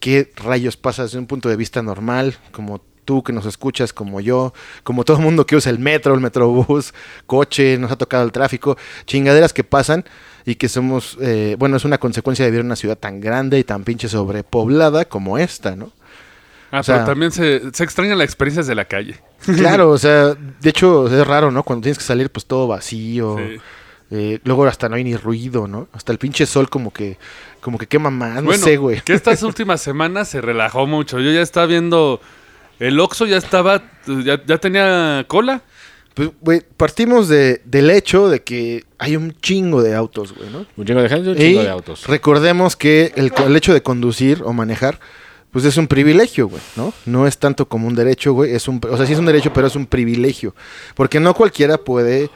[0.00, 4.20] qué rayos pasa desde un punto de vista normal, como tú que nos escuchas, como
[4.20, 4.52] yo,
[4.84, 6.94] como todo el mundo que usa el metro, el metrobús,
[7.26, 10.04] coche, nos ha tocado el tráfico, chingaderas que pasan
[10.44, 13.58] y que somos, eh, bueno, es una consecuencia de vivir en una ciudad tan grande
[13.58, 15.92] y tan pinche sobrepoblada como esta, ¿no?
[16.72, 19.16] Ah, O sea- pero también se, se extrañan las experiencias de la calle.
[19.56, 21.62] Claro, o sea, de hecho es raro, ¿no?
[21.62, 23.56] Cuando tienes que salir pues todo vacío, Sí.
[24.12, 25.88] eh, luego hasta no hay ni ruido, ¿no?
[25.92, 27.18] Hasta el pinche sol como que,
[27.60, 29.00] como que quema más, no bueno, sé, güey.
[29.00, 31.18] que estas últimas semanas se relajó mucho.
[31.20, 32.20] Yo ya estaba viendo...
[32.80, 33.82] El Oxxo ya estaba...
[34.24, 35.62] Ya, ya tenía cola.
[36.14, 40.66] Pues, güey, partimos de, del hecho de que hay un chingo de autos, güey, ¿no?
[40.76, 42.06] Un chingo de gente y un Y chingo de autos.
[42.08, 44.98] recordemos que el, el hecho de conducir o manejar,
[45.52, 46.92] pues es un privilegio, güey, ¿no?
[47.06, 49.52] No es tanto como un derecho, güey, es un, o sea, sí es un derecho,
[49.52, 50.54] pero es un privilegio,
[50.96, 52.28] porque no cualquiera puede,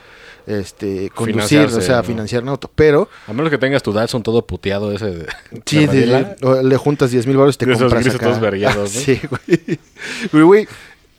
[0.46, 2.04] este, conducir, o sea, ¿no?
[2.04, 5.26] financiar un auto, pero A menos que tengas tu Datsun todo puteado ese de...
[5.66, 6.36] sí, de de- Manila.
[6.42, 8.26] o le juntas 10 mil baros y te esos compras acá.
[8.26, 9.00] todos vergueados, ¿no?
[9.00, 9.78] Sí, güey.
[10.32, 10.68] Güey, güey,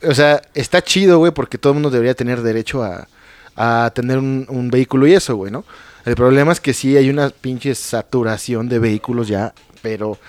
[0.03, 3.07] o sea, está chido, güey, porque todo el mundo debería tener derecho a,
[3.55, 5.65] a tener un, un vehículo y eso, güey, ¿no?
[6.05, 10.19] El problema es que sí hay una pinche saturación de vehículos ya, pero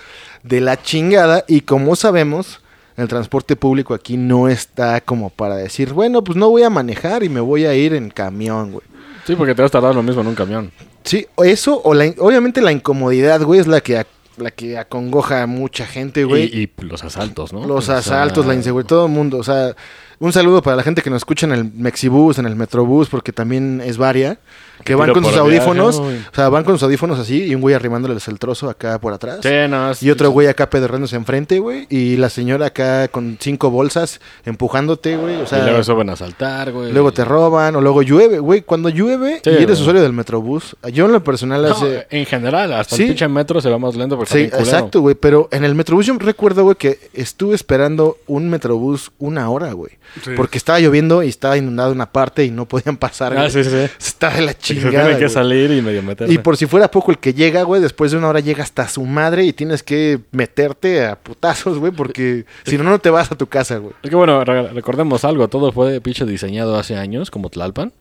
[0.42, 1.44] de la chingada.
[1.46, 2.60] Y como sabemos,
[2.96, 7.22] el transporte público aquí no está como para decir, bueno, pues no voy a manejar
[7.22, 8.86] y me voy a ir en camión, güey.
[9.26, 10.72] Sí, porque te vas a tardar lo mismo en un camión.
[11.04, 14.06] Sí, o eso, o la, obviamente la incomodidad, güey, es la que,
[14.36, 16.44] la que acongoja a mucha gente, güey.
[16.44, 17.66] Y, y los asaltos, ¿no?
[17.66, 19.38] Los O sea, asaltos, la inseguridad, todo el mundo.
[19.38, 19.74] O sea,
[20.18, 23.32] un saludo para la gente que nos escucha en el Mexibus, en el Metrobús, porque
[23.32, 24.38] también es varia.
[24.84, 25.96] Que van con sus audífonos.
[25.98, 29.12] O sea, van con sus audífonos así y un güey arrimándoles el trozo acá por
[29.14, 29.38] atrás.
[29.42, 31.86] Sí, no, es- Y otro güey acá pedorrándose enfrente, güey.
[31.88, 35.36] Y la señora acá con cinco bolsas empujándote, güey.
[35.36, 36.92] O sea, y luego suben a asaltar, güey.
[36.92, 38.62] luego te roban o luego llueve, güey.
[38.62, 39.80] Cuando llueve Sí, y eres güey.
[39.80, 42.06] usuario del Metrobús, yo en lo personal No, hace...
[42.10, 43.02] en general, hasta Sí.
[43.02, 45.14] el pinche metro se va más lento porque Sí, exacto, güey.
[45.14, 49.92] Pero en el Metrobús yo recuerdo, güey, que estuve esperando un Metrobús una hora, güey.
[50.24, 50.30] Sí.
[50.34, 53.36] Porque estaba lloviendo y estaba inundada una parte y no podían pasar.
[53.36, 53.70] Ah, sí, sí.
[53.98, 55.04] Está de la Se chingada.
[55.06, 56.32] tiene que salir y medio meterse.
[56.32, 58.88] Y por si fuera poco el que llega, güey, después de una hora llega hasta
[58.88, 63.30] su madre y tienes que meterte a putazos, güey, porque si no, no te vas
[63.30, 63.92] a tu casa, güey.
[64.02, 67.92] Es que bueno, re- recordemos algo, todo fue pinche diseñado hace años, como Tlalpan,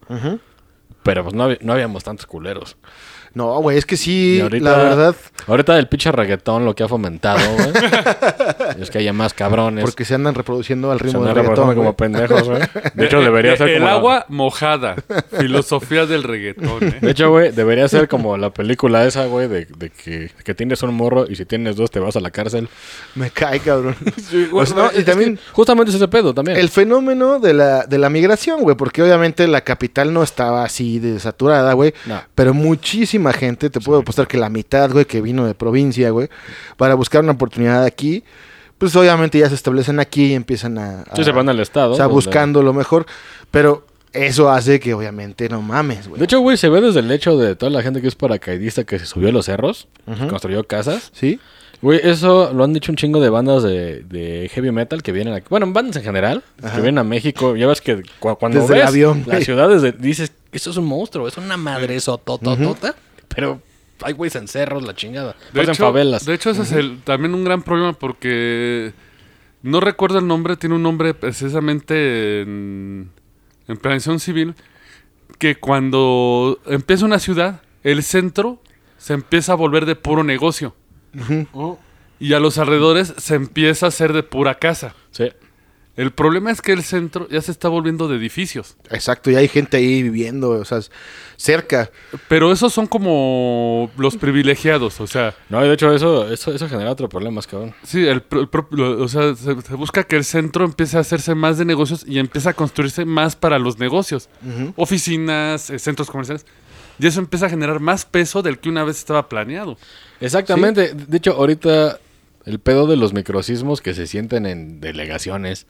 [1.04, 2.78] pero pues no, no habíamos tantos culeros.
[3.34, 5.16] No, güey, es que sí, ahorita- la verdad,
[5.48, 7.72] Ahorita el pinche reggaetón lo que ha fomentado, güey,
[8.82, 9.84] es que haya más cabrones.
[9.84, 12.62] porque se andan reproduciendo al se ritmo andan del reggaetón, como pendejos, güey.
[12.94, 13.86] De hecho, debería Eh, ser El como...
[13.86, 14.96] la- agua mojada.
[15.38, 16.98] Filosofía del reggaetón, ¿eh?
[17.02, 20.82] De hecho, güey, debería ser como la película esa, güey, de, de que, que tienes
[20.84, 22.68] un morro y si tienes dos te vas a la cárcel.
[23.16, 23.96] Me cae, cabrón.
[24.32, 26.58] güey, O sea, no, y es también que justamente es ese pedo también.
[26.58, 31.00] el fenómeno de la, de la migración, güey, porque obviamente la capital no estaba así
[31.00, 31.94] de saturada, güey.
[32.06, 32.22] No.
[32.34, 36.30] Pero muchísima gente, te puedo apostar que la mitad, güey, que vino de provincia, güey,
[36.78, 38.24] para buscar una oportunidad aquí,
[38.78, 41.04] pues obviamente ya se establecen aquí y empiezan a...
[41.16, 41.94] Sí, a- se van al estado.
[41.94, 43.06] O sea, donde- buscando lo mejor.
[43.52, 46.20] Pero eso hace que obviamente no mames, güey.
[46.20, 48.84] De hecho, güey, se ve desde el hecho de toda la gente que es paracaidista
[48.86, 51.10] que se subió a los cerros, que construyó casas.
[51.14, 51.40] ¿Sí?
[51.82, 55.34] Güey, eso lo han dicho un chingo de bandas de, de heavy metal que vienen
[55.34, 55.48] aquí.
[55.50, 57.56] Bueno, bandas en general, que vienen a México.
[57.58, 60.78] Ya ves que cu- cuando Desde el ves avión, las ciudades, de- dices, eso es
[60.78, 62.96] un monstruo, es una madre tototota.
[63.36, 63.60] Pero
[64.02, 65.36] hay güeyes en cerros, la chingada.
[65.54, 66.26] De en hecho, favelas.
[66.26, 68.94] de hecho, ese es el, también un gran problema porque
[69.64, 73.12] no recuerdo el nombre, tiene un nombre precisamente en,
[73.68, 74.56] en planeación civil,
[75.40, 78.60] que cuando empieza una ciudad, el centro
[78.98, 80.76] se empieza a volver de puro negocio
[82.20, 84.96] y a los alrededores se empieza a hacer de pura casa.
[85.12, 85.32] Sí.
[85.98, 88.76] El problema es que el centro ya se está volviendo de edificios.
[88.92, 90.80] Exacto, y hay gente ahí viviendo, o sea,
[91.38, 91.90] cerca.
[92.28, 96.68] Pero esos son como los privilegiados, o sea, No, y de hecho eso, eso, eso
[96.68, 97.74] genera otro problema, cabrón.
[97.84, 98.42] Sí, el, pro-
[98.74, 102.04] el o sea, se, se busca que el centro empiece a hacerse más de negocios
[102.06, 104.28] y empiece a construirse más para los negocios.
[104.76, 106.46] Oficinas, eh, centros comerciales.
[107.00, 109.78] Y eso empieza a generar más peso del que una vez estaba planeado.
[110.22, 110.94] Exactamente.
[110.94, 112.00] De hecho, ahorita
[112.46, 115.68] el pedo de los microsismos que se sienten en delegaciones.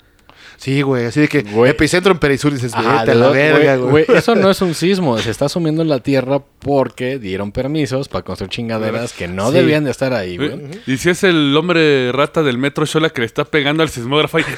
[0.58, 1.71] Sí, güey, así de que Güey.
[1.71, 4.05] epicentro en Perisur dices, Ajá, vete a de la verga, güey.
[4.08, 8.23] Eso no es un sismo, se está sumiendo en la tierra porque dieron permisos para
[8.23, 9.53] construir chingaderas que no Sí.
[9.55, 10.51] debían de estar ahí, güey.
[10.88, 14.39] Y si es el hombre rata del metro Shola que le está pegando al sismógrafo
[14.39, 14.43] y...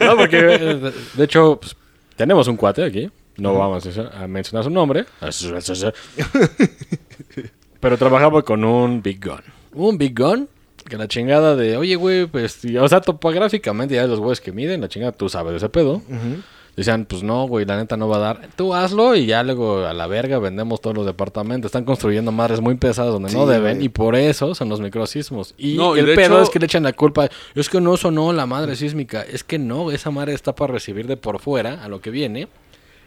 [0.00, 1.76] No, porque eh, de- hecho pues,
[2.16, 5.04] tenemos un cuate aquí, no vamos a a mencionar su nombre,
[7.80, 9.40] pero trabajaba con un Big Gun.
[9.74, 10.48] Un Big Gun
[10.88, 14.52] que la chingada de, oye, güey, pues, y- o sea, topográficamente ya los güeyes que
[14.52, 16.02] miden, la chingada, tú sabes ese pedo.
[16.76, 18.48] Decían, pues no, güey, la neta no va a dar.
[18.54, 21.70] Tú hazlo y ya luego a la verga vendemos todos los departamentos.
[21.70, 23.86] Están construyendo madres muy pesadas donde no deben güey.
[23.86, 25.54] y por eso son los microsismos.
[25.58, 27.28] Y No, el pedo hecho- es que le echan la culpa.
[27.56, 29.22] Es que no sonó la madre sísmica.
[29.22, 32.46] Es que no, esa madre está para recibir de por fuera a lo que viene.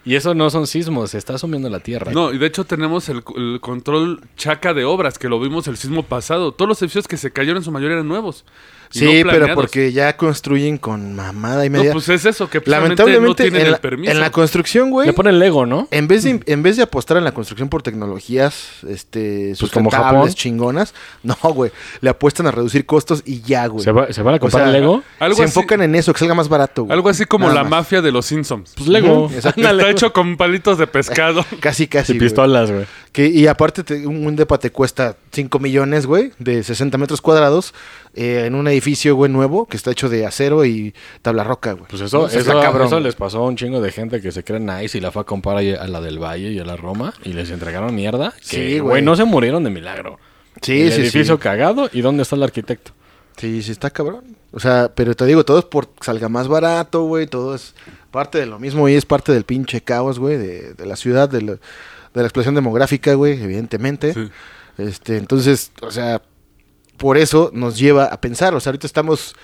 [0.04, 2.12] Y eso no son sismos, se está sumiendo la tierra.
[2.12, 5.78] No, y de hecho tenemos el, el control chaca de obras, que lo vimos el
[5.78, 6.54] sismo pasado.
[6.54, 8.46] Todos los edificios que se cayeron en su mayoría eran nuevos.
[8.92, 11.94] Sí, no pero porque ya construyen con mamada y No, media.
[11.94, 14.12] pues es eso, que precisamente Lamentablemente, no tienen en, el la, permiso.
[14.12, 15.88] en la construcción, güey, Le ponen Lego, ¿no?
[15.92, 19.90] en vez de en vez de apostar en la construcción por tecnologías este Pues como
[19.90, 20.34] sustentables, Japón.
[20.34, 23.84] chingonas, no, güey, le apuestan a reducir costos y ya, güey.
[23.84, 25.04] ¿Se, va- se van a comprar sea, Lego?
[25.20, 26.94] Algo se así- enfocan en eso, que salga más barato, güey.
[26.94, 27.72] Algo así como Nada la más.
[27.82, 28.74] mafia de los Simpsons.
[28.76, 29.30] Pues Lego.
[29.36, 31.46] Está hecho con palitos de pescado.
[31.60, 32.14] Casi, casi.
[32.14, 32.28] Y güey.
[32.28, 32.86] pistolas, güey.
[33.12, 37.74] Que, y aparte, te- un, depa te cuesta 5 millones, güey, de 60 metros cuadrados,
[38.14, 41.86] eh, en un edificio, güey, nuevo, que está hecho de acero y tabla roca, güey.
[41.90, 44.46] Pues eso, eso, está cabrón, eso les pasó a un chingo de gente que se
[44.46, 47.14] cree nice y la fue a comprar a la del Valle y a la Roma
[47.26, 48.34] y les entregaron mierda.
[48.40, 50.18] Que, Sí, güey, no se murieron de milagro.
[50.62, 51.42] Sí, el sí, edificio sí.
[51.42, 52.92] cagado y dónde está el arquitecto.
[53.36, 54.38] Sí, sí, está cabrón.
[54.54, 57.74] O sea, pero te digo, todo es por salga más barato, güey, todo es
[58.12, 61.28] parte de lo mismo y es parte del pinche caos, güey, de, de la ciudad,
[61.30, 61.58] de la,
[62.14, 64.14] de la explosión demográfica, güey, evidentemente.
[64.14, 64.30] Sí.
[64.78, 66.22] Este, entonces, o sea,
[66.98, 69.36] por eso nos lleva a pensar, o sea, ahorita estamos,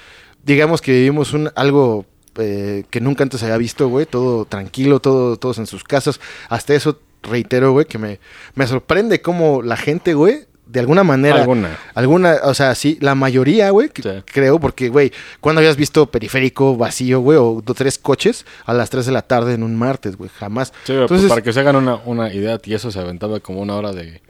[0.44, 5.38] digamos que vivimos un algo eh, que nunca antes había visto, güey, todo tranquilo, todo,
[5.38, 8.20] todos en sus casas, hasta eso reitero, güey, que me,
[8.54, 11.78] me sorprende cómo la gente, güey, de alguna manera, Alguna.
[11.96, 14.10] alguna, o sea, sí, la mayoría, güey, Sí.
[14.26, 19.06] creo, porque, güey, ¿cuándo habías visto periférico vacío, güey, o tres coches a las 3
[19.06, 20.30] de la tarde en un martes, güey?
[20.38, 20.74] Jamás.
[20.84, 23.40] Sí, güey, pues Entonces, para que se hagan una, una idea, y eso se aventaba
[23.40, 24.22] como una hora de,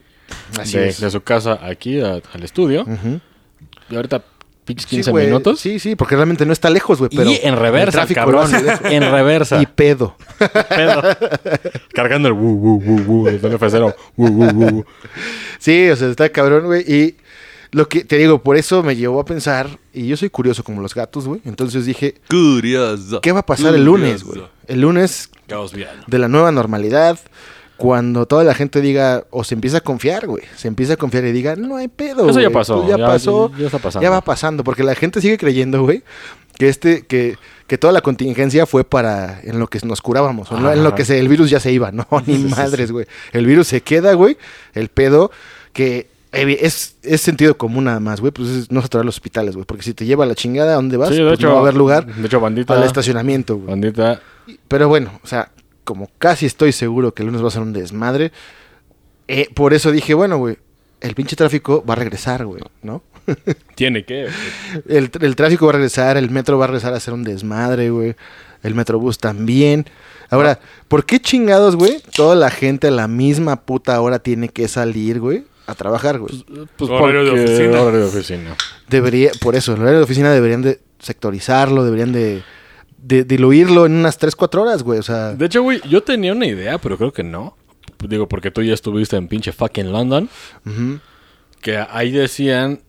[0.59, 0.99] así de, es.
[0.99, 2.85] de su casa aquí a- al estudio.
[3.89, 4.23] Y ahorita,
[4.67, 5.59] pinches Sí, 15 güey, minutos.
[5.59, 7.31] Sí, sí, porque realmente no está lejos, güey, pero...
[7.31, 8.51] y en reversa, el cabrón.
[8.83, 9.59] en reversa.
[9.61, 10.15] Y pedo.
[10.69, 11.01] Pedo.
[11.93, 13.95] Cargando el wu, wu, wu, wu, el F0.
[14.15, 14.85] Wu, wu, wu, wu.
[15.57, 16.81] Sí, o sea, está cabrón, güey.
[16.81, 17.15] Y
[17.71, 20.81] Lo que te digo, por eso me llevó a pensar, y yo soy curioso como
[20.81, 21.41] los gatos, güey.
[21.45, 23.21] Entonces dije, Curioso.
[23.21, 24.41] ¿qué va a pasar el lunes, güey?
[24.67, 26.03] El lunes Caos vial.
[26.07, 27.19] de la nueva normalidad,
[27.77, 30.43] cuando toda la gente diga, o se empieza a confiar, güey.
[30.55, 32.29] Se empieza a confiar y diga, no hay pedo.
[32.29, 33.51] Eso ya pasó, pues ya, ya- pasó.
[33.57, 34.03] ya está pasando.
[34.03, 36.03] Ya va pasando, porque la gente sigue creyendo, güey,
[36.57, 37.37] que este, que,
[37.67, 40.95] que toda la contingencia fue para en lo que nos curábamos, o no, en lo
[40.95, 41.91] que se, el virus ya se iba.
[41.91, 43.05] No, ni madres, güey.
[43.31, 44.37] El virus se queda, güey.
[44.73, 45.29] El pedo
[45.73, 48.31] que es, es sentido común nada más, güey.
[48.31, 49.65] Pues es no saturar los hospitales, güey.
[49.65, 51.09] Porque si te lleva a la chingada, ¿a dónde vas?
[51.09, 52.73] Sí, de Pues hecho, no va a haber lugar De hecho, bandita.
[52.73, 53.67] al estacionamiento, güey.
[53.69, 54.19] Bandita.
[54.67, 55.51] Pero bueno, o sea,
[55.87, 58.33] como casi estoy seguro que el lunes va a ser un desmadre,
[59.29, 60.57] eh, por eso dije, bueno, güey,
[60.99, 63.01] el pinche tráfico va a regresar, güey, ¿no?
[63.75, 64.27] Tiene que.
[64.89, 67.89] El, el tráfico va a regresar, el metro va a regresar a ser un desmadre,
[67.89, 68.15] güey.
[68.63, 69.85] El metrobús también.
[70.29, 72.01] Ahora, ¿por qué chingados, güey?
[72.15, 76.43] Toda la gente a la misma puta hora tiene que salir, güey, a trabajar, güey.
[76.75, 77.81] Pues Horario de porque- oficina.
[77.81, 78.55] Horario de oficina.
[78.89, 82.43] Debería, por eso, el horario de oficina deberían de sectorizarlo, deberían de,
[82.97, 84.99] de diluirlo en unas 3, 4 horas, güey.
[84.99, 87.55] O sea, De hecho, güey, yo tenía una idea, pero creo que no.
[88.07, 90.29] Digo, porque tú ya estuviste en pinche fucking London.
[91.61, 92.81] Que ahí decían,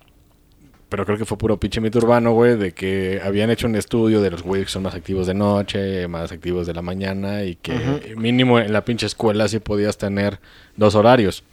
[0.88, 4.20] pero creo que fue puro pinche mito urbano, güey, de que habían hecho un estudio
[4.20, 7.56] de los güeyes que son más activos de noche, más activos de la mañana y
[7.56, 10.40] que mínimo en la pinche escuela sí podías tener
[10.76, 11.44] dos horarios.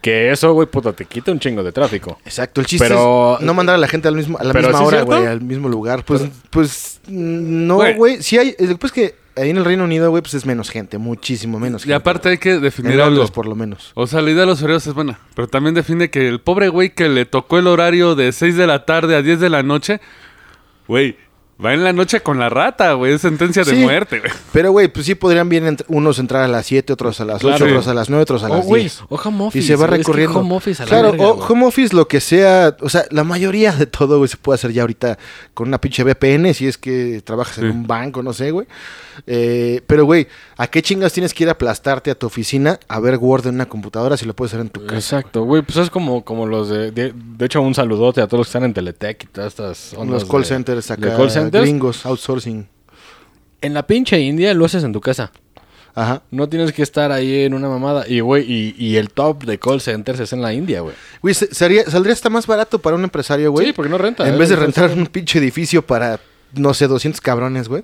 [0.00, 2.18] Que eso, güey, puta, te quita un chingo de tráfico.
[2.24, 4.70] Exacto, el chiste Pero- es no mandar a la gente al mismo, a la misma
[4.70, 6.04] ¿sí es hora, güey, al mismo lugar.
[6.04, 8.22] Pues, pues no, Güey.
[8.22, 11.58] Sí hay, después que ahí en el Reino Unido, güey, pues es menos gente, muchísimo
[11.60, 11.94] menos Y gente.
[11.94, 13.26] aparte hay que definir algo.
[13.28, 13.92] por lo menos.
[13.94, 16.68] O sea, la idea de los horarios es buena, pero también define que el pobre
[16.68, 19.62] güey que le tocó el horario de 6 de la tarde a 10 de la
[19.62, 20.00] noche,
[20.86, 21.16] güey,
[21.64, 23.76] va en la noche con la rata, güey, es sentencia de Sí.
[23.78, 24.30] muerte, güey.
[24.52, 27.42] Pero, güey, pues sí podrían bien entr- unos entrar a las 7, otros a las
[27.42, 27.66] 8, Claro.
[27.72, 29.02] otros a las 9, otros a Oh, las güey, 10.
[29.08, 29.58] o home office.
[29.64, 30.38] Y se va güey, es que recorriendo.
[30.40, 32.76] home office a la claro, verga, o home office, lo que sea.
[32.80, 35.18] O sea, la mayoría de todo, güey, se puede hacer ya ahorita
[35.54, 38.66] con una pinche VPN si es que trabajas en un banco, no sé, güey.
[39.26, 43.00] Eh, pero, güey, ¿a qué chingas tienes que ir a aplastarte a tu oficina a
[43.00, 44.94] ver Word en una computadora si lo puedes hacer en tu casa?
[45.18, 47.12] Exacto, güey, pues es como, como los de, de...
[47.14, 50.22] de hecho, un saludote a todos los que están en Teletech y todas estas ondas
[50.22, 51.47] Los call de- centers de acá, call centers.
[51.50, 52.68] Gringos, outsourcing.
[53.60, 55.32] En la pinche India lo haces en tu casa.
[55.94, 56.22] Ajá.
[56.30, 58.04] No tienes que estar ahí en una mamada.
[58.06, 60.94] Y, güey, y, y el top de call centers es en la India, güey.
[61.22, 63.66] Güey, saldría hasta más barato para un empresario, güey.
[63.66, 64.28] Sí, porque no renta.
[64.28, 64.38] En ¿eh?
[64.38, 66.20] vez de Entonces, rentar un pinche edificio para,
[66.54, 67.82] no sé, 200 cabrones, güey.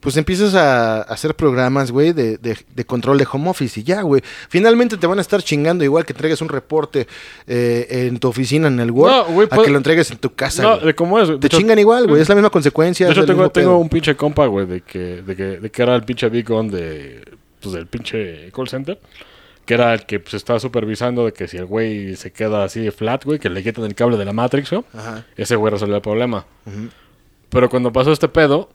[0.00, 4.02] Pues empiezas a hacer programas, güey, de, de- de control de home office y ya,
[4.02, 4.22] güey.
[4.48, 7.06] Finalmente te van a estar chingando igual que entregues un reporte
[7.46, 10.34] eh, en tu oficina en el Word No, a puedo- que lo entregues en tu
[10.34, 10.62] casa.
[10.62, 11.28] No, cómo es.
[11.28, 12.20] de Te hecho- chingan igual, güey.
[12.22, 13.06] Es la misma consecuencia.
[13.06, 15.94] De hecho, tengo, tengo un pinche compa, güey, de que, de, que, de que era
[15.94, 17.22] el pinche beacon de,
[17.60, 18.98] pues, del pinche call center.
[19.64, 22.78] Que era el que pues, estaba supervisando de que si el güey se queda así
[22.80, 25.24] de flat, güey, que le quitan el cable de la Matrix, güey, Ajá.
[25.36, 26.46] ese güey resolvió el problema.
[27.48, 28.68] Pero cuando pasó este pedo,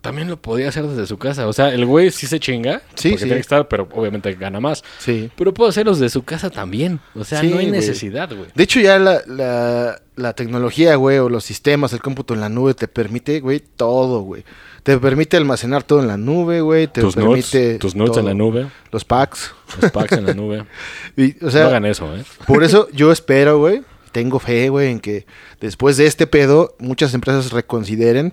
[0.00, 1.46] también lo podía hacer desde su casa.
[1.46, 2.82] O sea, el güey sí se chinga.
[2.94, 3.24] Sí, porque sí.
[3.24, 4.82] tiene que estar, pero obviamente gana más.
[4.98, 5.30] Sí.
[5.36, 7.00] Pero puedo hacerlos de su casa también.
[7.14, 7.70] O sea, Sí, no hay güey.
[7.72, 8.46] necesidad, güey.
[8.54, 12.48] De hecho, ya la, la, la tecnología, güey, o los sistemas, el cómputo en la
[12.48, 14.44] nube te permite, güey, todo, güey.
[14.82, 16.86] Te permite almacenar todo en la nube, güey.
[16.86, 17.78] Te Tus notes, permite.
[17.78, 19.52] tus notes en la nube, Los packs.
[19.82, 20.64] los packs en la nube.
[21.16, 22.24] Y, o sea, no hagan eso, ¿eh?
[22.46, 23.82] Por eso yo espero, güey,
[24.12, 25.26] tengo fe, güey, en que
[25.60, 28.32] después de este pedo muchas empresas reconsideren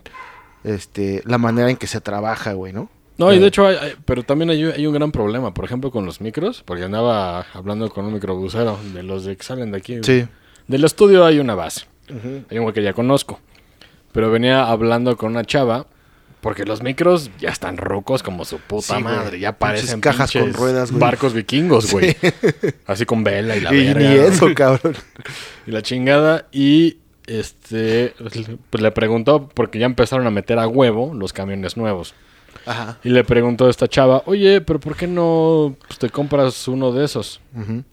[0.68, 2.90] este la manera en que se trabaja, güey, ¿no?
[3.18, 5.90] No, y de hecho, hay, hay- pero también hay, hay un gran problema, por ejemplo,
[5.90, 9.78] con los micros, porque andaba hablando con un microbusero de los de que salen de
[9.80, 9.98] aquí.
[10.04, 10.28] Sí.
[10.68, 11.86] Del estudio hay una base.
[12.50, 13.40] Hay un güey que ya conozco.
[14.12, 15.88] Pero venía hablando con una chava,
[16.42, 19.16] porque los micros ya están rucos como su puta Sí, güey.
[19.16, 19.40] madre.
[19.40, 21.02] Ya Pinches parecen cajas con ruedas, güey.
[21.02, 22.16] barcos vikingos, güey.
[22.86, 24.00] Así con vela y la y verga.
[24.10, 24.22] ni ¿no?
[24.24, 24.96] eso, cabrón.
[25.66, 26.46] Y la chingada.
[26.52, 28.14] Y este
[28.70, 32.14] pues le preguntó, porque ya empezaron a meter a huevo los camiones nuevos.
[32.66, 32.98] Ajá.
[33.04, 36.92] Y le preguntó a esta chava, oye, pero ¿por qué no pues, te compras uno
[36.92, 37.40] de esos?
[37.56, 37.84] Ujú.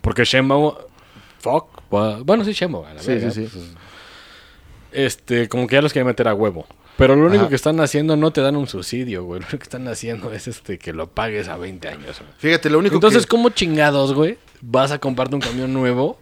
[0.00, 0.78] Porque Shemo,
[1.40, 3.50] fuck, bueno, sí, Shemo, a la Sí, verga, sí, sí.
[3.52, 3.70] pues,
[4.92, 6.66] este, como que ya los quieren meter a huevo.
[6.96, 7.48] Pero lo único Ajá.
[7.48, 9.40] que están haciendo no te dan un subsidio, güey.
[9.40, 12.18] Lo único que están haciendo es este que lo pagues a 20 años.
[12.20, 12.30] güey.
[12.38, 14.36] Fíjate, lo único Entonces, que ¿cómo chingados, güey?
[14.64, 16.18] Vas a comprarte un camión nuevo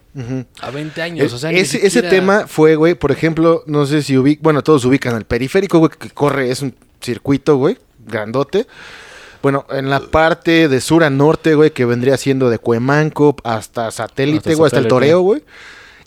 [0.61, 1.33] a 20 años.
[1.33, 4.85] O sea, ese, ese tema fue, güey, por ejemplo, no sé si ubican, bueno, todos
[4.87, 7.77] ubican el periférico, güey, que corre, es un circuito, güey,
[8.07, 8.67] grandote.
[9.43, 13.91] Bueno, en la parte de sur a norte, güey, que vendría siendo de Cuemanco hasta
[13.91, 15.43] satélite, Hasta güey, hasta el toreo, güey.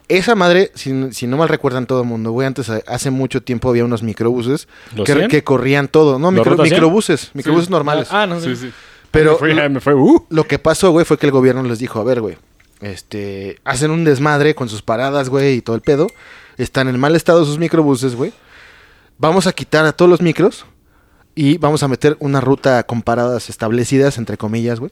[0.09, 3.41] Esa madre, si, si no mal recuerdan todo el mundo, güey, antes, eh, hace mucho
[3.41, 5.27] tiempo había unos microbuses ¿Los que, 100?
[5.29, 6.19] que corrían todo.
[6.19, 6.73] No, ¿Los micro- Ruta 100?
[6.75, 8.09] microbuses, microbuses normales.
[8.11, 8.55] Ah, no sé.
[8.55, 8.73] Sí, sí.
[9.13, 10.25] Pero me fue, me fue, uh.
[10.29, 12.37] lo que pasó, güey, fue que el gobierno les dijo, a ver, güey,
[12.81, 16.07] este, hacen un desmadre con sus paradas, güey, y todo el pedo.
[16.57, 18.33] Están en mal estado sus microbuses, güey.
[19.17, 20.65] Vamos a quitar a todos los micros
[21.35, 24.91] y vamos a meter una ruta con paradas establecidas, entre comillas, güey.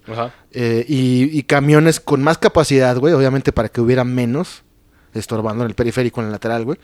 [0.51, 4.63] Eh, y, y camiones con más capacidad, güey, obviamente para que hubiera menos
[5.13, 6.77] estorbando en el periférico, en el lateral, güey.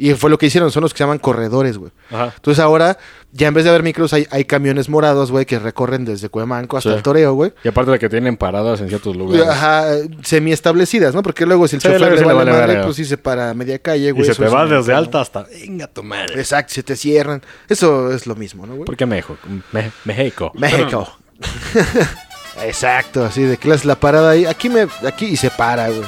[0.00, 1.90] Y fue lo que hicieron, son los que se llaman corredores, güey.
[2.12, 2.32] Ajá.
[2.36, 2.98] Entonces ahora,
[3.32, 6.76] ya en vez de haber micros, hay, hay camiones morados, güey, que recorren desde Cuemanco
[6.76, 6.96] hasta Sí.
[6.96, 7.52] el Toreo, güey.
[7.64, 9.44] Y aparte de que tienen paradas en ciertos lugares.
[9.48, 9.86] Ajá,
[10.22, 11.22] semi-establecidas, ¿no?
[11.24, 13.80] Porque luego si el Sí, chofer le vale madre, pues sí se para a media
[13.80, 14.24] calle, y güey.
[14.24, 15.42] se eso te va desde alta hasta...
[15.42, 16.34] Venga tu madre.
[16.38, 17.42] Exacto, se te cierran.
[17.68, 18.84] Eso es lo mismo, ¿no, güey?
[18.84, 19.36] ¿Por qué México?
[19.72, 20.52] Me- México.
[20.54, 21.08] México.
[22.62, 24.44] Exacto, así de que le haces la parada ahí.
[24.46, 26.02] Aquí me, aquí y se para, güey.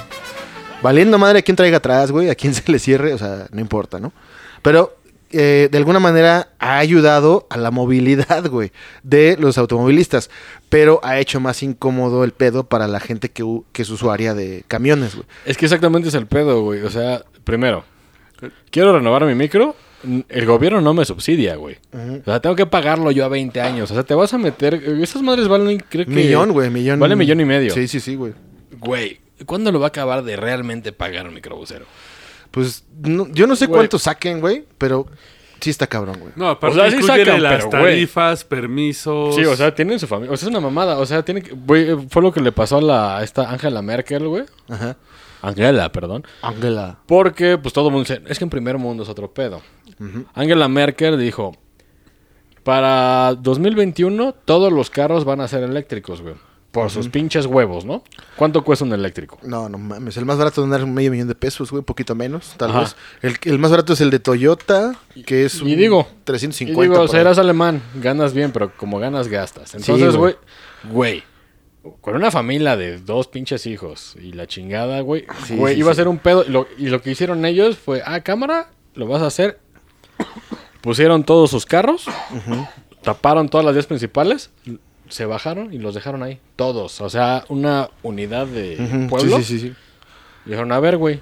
[0.83, 3.61] Valiendo madre a quién traiga atrás, güey, a quién se le cierre, o sea, no
[3.61, 4.12] importa, ¿no?
[4.62, 5.01] Pero
[5.33, 8.72] eh, de alguna manera ha ayudado a la movilidad, güey,
[9.03, 10.31] de los automovilistas.
[10.68, 15.14] Pero ha hecho más incómodo el pedo para la gente que, es usuaria de camiones,
[15.14, 15.26] güey.
[15.45, 16.83] Es que exactamente es el pedo, güey.
[16.83, 17.85] O sea, primero,
[18.70, 19.76] quiero renovar mi micro.
[20.31, 21.76] El gobierno no me subsidia, güey.
[21.93, 23.91] O sea, tengo que pagarlo yo a 20 años.
[23.91, 24.74] O sea, te vas a meter.
[24.74, 26.11] Esas madres valen, creo que.
[26.11, 26.99] Millón, güey, millón.
[26.99, 27.74] Vale millón y medio.
[27.74, 28.33] Sí, sí, sí, güey.
[28.78, 31.86] Güey, ¿cuándo lo va a acabar de realmente pagar un microbusero?
[32.51, 33.78] Pues no- yo no sé Güey.
[33.78, 35.07] cuánto saquen, güey, pero
[35.61, 36.32] sí está cabrón, güey.
[36.36, 37.82] No, aparte O sea, sí sacan, las pero, güey.
[37.95, 39.34] tarifas, permisos.
[39.36, 40.32] Sí, o sea, tienen su familia.
[40.32, 40.99] O sea, es una mamada.
[40.99, 41.53] O sea, tiene que.
[41.53, 44.45] güey, fue lo que le pasó a la a esta Angela Merkel, güey.
[44.68, 44.97] Ajá.
[45.43, 46.24] Angela, perdón.
[46.43, 46.99] Ángela.
[47.07, 49.62] Porque, pues todo el mundo dice, es que en primer mundo es otro pedo.
[50.34, 51.53] Angela Merkel dijo,
[52.64, 56.34] para 2021 todos los carros van a ser eléctricos, güey.
[56.73, 58.05] Por sus pinches huevos, ¿no?
[58.37, 59.39] ¿Cuánto cuesta un eléctrico?
[59.43, 60.16] No, no mames.
[60.16, 61.81] El más barato andar un medio millón de pesos, güey.
[61.81, 62.81] Un poquito menos, tal Ajá.
[62.81, 62.97] vez.
[63.23, 64.95] El, el más barato es el de Toyota,
[65.27, 66.81] que es un Y digo, 350.
[66.81, 67.09] Y digo, ahí.
[67.09, 69.75] serás alemán, ganas bien, pero como ganas, gastas.
[69.75, 70.37] Entonces, güey.
[70.85, 71.25] güey,
[71.83, 75.81] güey, con una familia de dos pinches hijos y la chingada, güey, Sí, güey, sí,
[75.81, 76.45] iba a ser un pedo.
[76.47, 79.59] Y lo, y lo que hicieron ellos fue, ah, cámara, lo vas a hacer.
[80.83, 82.07] Pusieron todos sus carros,
[83.03, 84.51] taparon todas las vías principales,
[85.11, 86.39] se bajaron y los dejaron ahí.
[86.57, 87.01] Todos.
[87.03, 89.37] O sea, una unidad de Ujú, pueblo.
[89.39, 89.69] Sí, sí, sí.
[89.69, 89.75] sí.
[90.47, 91.21] Dijeron, a ver, güey.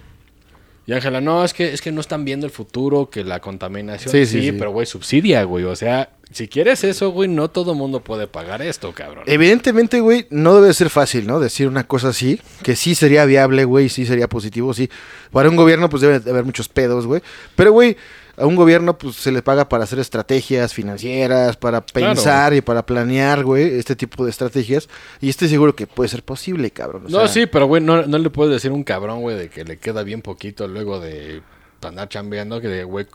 [0.86, 4.10] Y Ángela, no, es que, es que no están viendo el futuro, que la contaminación.
[4.10, 4.52] Sí, Sí, sí, sí.
[4.52, 5.64] pero güey, subsidia, güey.
[5.64, 9.24] O sea, si quieres eso, güey, no todo mundo puede pagar esto, cabrón.
[9.26, 11.40] Evidentemente, güey, no debe ser fácil, ¿no?
[11.40, 14.88] Decir una cosa así, que sí sería viable, güey, sí sería positivo, sí.
[15.30, 17.20] Para un gobierno, pues debe de haber muchos pedos, güey.
[17.54, 17.94] Pero, güey,
[18.38, 22.84] a un gobierno, pues se le paga para hacer estrategias financieras, para pensar y para
[22.84, 24.88] planear, güey, este tipo de estrategias.
[25.20, 27.06] Y estoy seguro que puede ser posible, cabrón.
[27.06, 29.36] o no, sea, sí, pero güey, no, no le puedes decir a un cabrón, güey,
[29.36, 31.42] de que le queda bien poquito luego de
[31.82, 33.06] andar chambeando, que de, güey,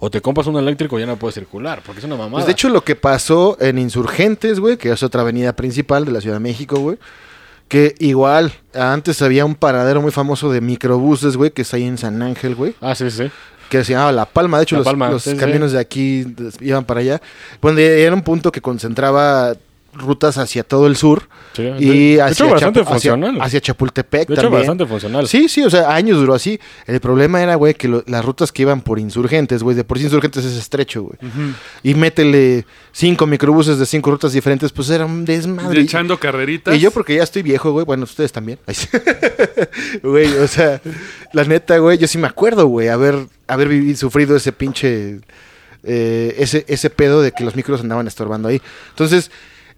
[0.00, 2.36] o te compras un eléctrico o ya no puede circular, porque es una mamada.
[2.36, 6.12] Pues de hecho, lo que pasó en Insurgentes, güey, que es otra avenida principal de
[6.12, 6.98] la Ciudad de México, güey.
[7.66, 11.98] Que igual, antes había un paradero muy famoso de microbuses, güey, que está ahí en
[11.98, 12.74] San Ángel, güey.
[12.80, 13.30] Ah, sí, sí.
[13.68, 14.58] Que se llamaba La Palma.
[14.58, 15.36] De hecho, La los, Palma, los sí, sí.
[15.36, 16.26] camiones de aquí
[16.60, 17.20] iban para allá.
[17.60, 19.54] Bueno, era un punto que concentraba
[19.94, 23.38] rutas hacia todo el sur Sí, de- y de hacia, hecho, bastante hacia- funcional.
[23.40, 24.60] hacia Chapultepec De hecho, también.
[24.60, 25.26] bastante funcional.
[25.26, 26.60] Sí, sí, o sea, años duró así.
[26.86, 29.98] El problema era, güey, que lo- las rutas que iban por insurgentes, güey, de por
[29.98, 31.16] sí insurgentes es estrecho, güey.
[31.82, 35.80] Y métele cinco microbuses de cinco rutas diferentes, pues era un desmadre.
[35.80, 36.76] Y echando carreritas.
[36.76, 37.84] Y yo porque ya estoy viejo, güey.
[37.84, 38.60] Bueno, ustedes también.
[40.02, 40.80] Güey, o sea,
[41.32, 45.20] la neta, güey, yo sí me acuerdo, güey, haber, haber vivido, sufrido ese pinche...
[45.82, 48.60] eh, ese, ese pedo de que los micros andaban estorbando ahí.
[48.90, 49.30] Entonces,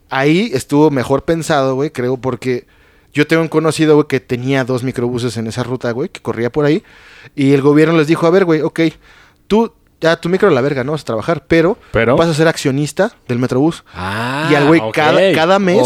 [0.09, 2.67] ahí estuvo mejor pensado, güey, creo, porque
[3.13, 6.51] yo tengo un conocido, güey, que tenía dos microbuses en esa ruta, güey, que corría
[6.51, 6.83] por ahí.
[7.35, 8.81] Y el gobierno les dijo, a ver, güey, ok,
[9.47, 9.73] tú...
[10.03, 10.93] Ya tu micro a la verga, ¿no?
[10.93, 13.85] Vas a trabajar, pero, Pero- vas a ser accionista del Metrobús.
[13.93, 15.79] Ah, Y al güey cada, cada mes,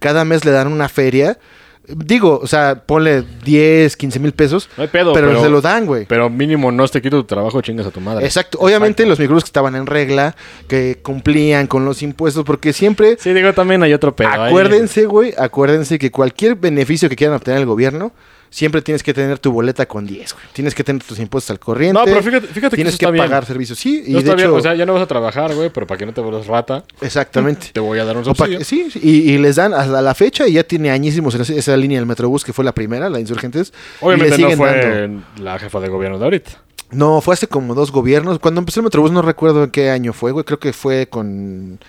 [0.00, 1.38] cada mes le dan una feria.
[1.86, 4.68] Digo, o sea, ponle 10, 15 mil pesos.
[4.76, 6.06] No hay pedo, pero, pero- se lo dan, güey.
[6.06, 8.24] Pero mínimo no te quito tu trabajo, chingas a tu madre.
[8.24, 8.58] Exacto.
[8.60, 10.34] Obviamente los micros que estaban en regla,
[10.68, 14.28] que cumplían con los impuestos, porque siempre, Sí, digo, también hay otro pedo.
[14.28, 18.12] acuérdense, güey, acuérdense que cualquier beneficio que quieran obtener el gobierno,
[18.54, 20.44] siempre tienes que tener tu boleta con 10, güey.
[20.52, 21.98] Tienes que tener tus impuestos al corriente.
[21.98, 23.24] No, pero fíjate, fíjate que Tienes que bien.
[23.24, 23.76] pagar servicios.
[23.80, 25.70] Sí, y No de está bien, hecho, o sea, ya no vas a trabajar, güey,
[25.70, 27.70] pero para que no te vuelvas rata, exactamente.
[27.72, 28.62] te voy a dar un subsidio.
[28.62, 31.52] sí, sí, y, y les dan hasta la fecha y ya tiene añísimos en esa,
[31.52, 33.72] esa línea del Metrobús que fue la primera, la de Insurgentes.
[34.00, 35.24] y Obviamente no fue dando.
[35.42, 36.50] la jefa de gobierno de ahorita.
[36.92, 38.38] No, fue hace como dos gobiernos.
[38.38, 40.44] Cuando empezó el Metrobús no recuerdo en qué año fue, güey.
[40.44, 41.80] Creo que fue con,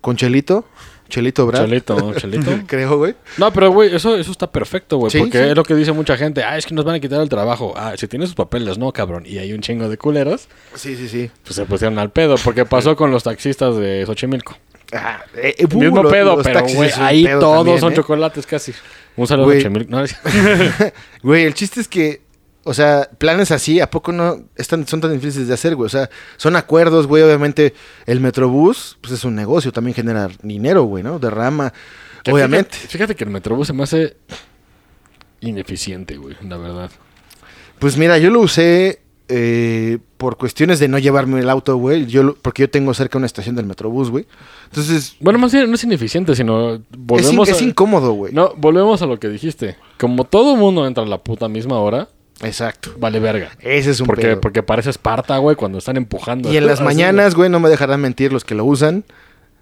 [0.00, 0.64] con Chelito.
[1.08, 1.64] Chelito Brad.
[1.66, 2.50] Chelito, Chelito.
[2.66, 3.14] Creo, güey.
[3.38, 5.10] No, pero güey, eso, eso está perfecto, güey.
[5.10, 5.48] Sí, porque sí.
[5.50, 6.42] es lo que dice mucha gente.
[6.42, 7.74] Ah, es que nos van a quitar el trabajo.
[7.76, 9.24] Ah, si tienes sus papeles, no, cabrón.
[9.26, 11.30] Y hay un chingo de culeros, Sí, sí, sí.
[11.42, 12.36] pues se pusieron al pedo.
[12.42, 14.56] Porque pasó con los taxistas de Xochimilco.
[14.92, 17.96] Ah, eh, eh, uh, Mismo lo- pedo, pero güey, ahí todos también, son ¿eh?
[17.96, 18.72] chocolates casi.
[19.16, 19.58] Un saludo Güey.
[19.58, 19.86] a Chemil.
[19.88, 20.02] No,
[21.22, 22.20] Güey, el chiste es que,
[22.64, 25.86] o sea, planes así, ¿a poco no están, son tan difíciles de hacer, güey?
[25.86, 27.22] O sea, son acuerdos, güey.
[27.22, 27.74] Obviamente,
[28.06, 31.18] el Metrobús, pues es un negocio, también genera dinero, güey, ¿no?
[31.18, 31.72] Derrama.
[32.22, 32.70] que Obviamente.
[32.74, 34.16] Fíjate, fíjate que el Metrobús se me hace
[35.40, 36.90] ineficiente, güey, la verdad.
[37.78, 42.06] Pues mira, yo lo usé eh, por cuestiones de no llevarme el auto, güey.
[42.06, 44.26] Yo lo- porque yo tengo cerca una estación del Metrobús, güey.
[44.66, 47.64] Entonces, Bueno, más bien no es ineficiente, sino es, in- volvemos es a...
[47.64, 48.32] incómodo, güey.
[48.32, 49.76] No, volvemos a lo que dijiste.
[49.98, 52.08] Como todo mundo entra a la puta misma hora,
[52.42, 52.94] Exacto.
[52.98, 53.50] vale verga.
[53.60, 54.40] Ese es un Porque, pedo.
[54.40, 56.52] porque parece Esparta, güey, cuando están empujando.
[56.52, 59.04] Y en las mañanas, güey, no me dejarán mentir los que lo usan.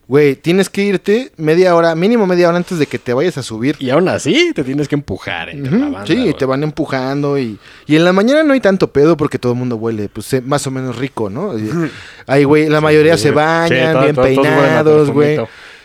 [0.09, 3.43] Güey, tienes que irte media hora, mínimo media hora antes de que te vayas a
[3.43, 3.77] subir.
[3.79, 6.35] Y aún así te tienes que empujar entre la banda, sí, güey.
[6.37, 7.57] te van empujando y,
[7.87, 10.41] y en la mañana no hay tanto pedo porque todo el mundo huele, pues eh,
[10.43, 11.57] más o menos rico, ¿no?
[11.57, 11.71] Y-
[12.27, 15.39] Ay, güey, la mayoría Sí, se bañan, Sí, todo- bien todo- peinados, güey.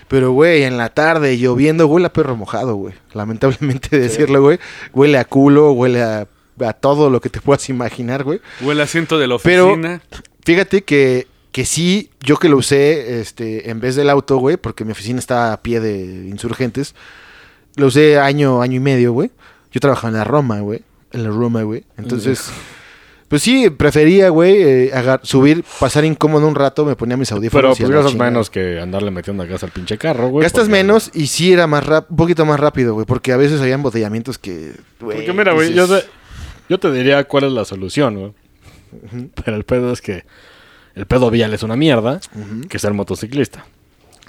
[0.07, 2.95] Pero, güey, en la tarde lloviendo, huele a perro mojado, güey.
[3.13, 4.57] Lamentablemente decirlo, güey.
[4.93, 6.27] Huele a culo, huele a,
[6.65, 8.39] a todo lo que te puedas imaginar, güey.
[8.65, 10.01] O el asiento de la Pero- oficina.
[10.45, 14.85] Fíjate que, que sí, yo que lo usé este, en vez del auto, güey, porque
[14.85, 16.95] mi oficina está a pie de insurgentes,
[17.75, 19.29] lo usé año, año y medio, güey.
[19.71, 20.81] Yo trabajaba en la Roma, güey.
[21.11, 21.83] En la Roma, güey.
[21.97, 22.49] Entonces,
[23.27, 24.91] pues sí, prefería, güey, eh,
[25.23, 27.79] subir, pasar incómodo un rato, me ponía mis Pero audífonos.
[27.79, 30.43] y a pues menos que andarle metiendo gas al pinche carro, güey.
[30.43, 33.37] Gastas porque- menos y sí era más rap- un poquito más rápido, güey, porque a
[33.37, 36.05] veces había embotellamientos que, güey, Porque mira, güey, yo dices,
[36.69, 38.33] yo te diría cuál es la solución, güey.
[39.43, 40.23] Pero el pedo es que
[40.95, 42.19] el pedo vial es una mierda,
[42.69, 43.65] que ser motociclista.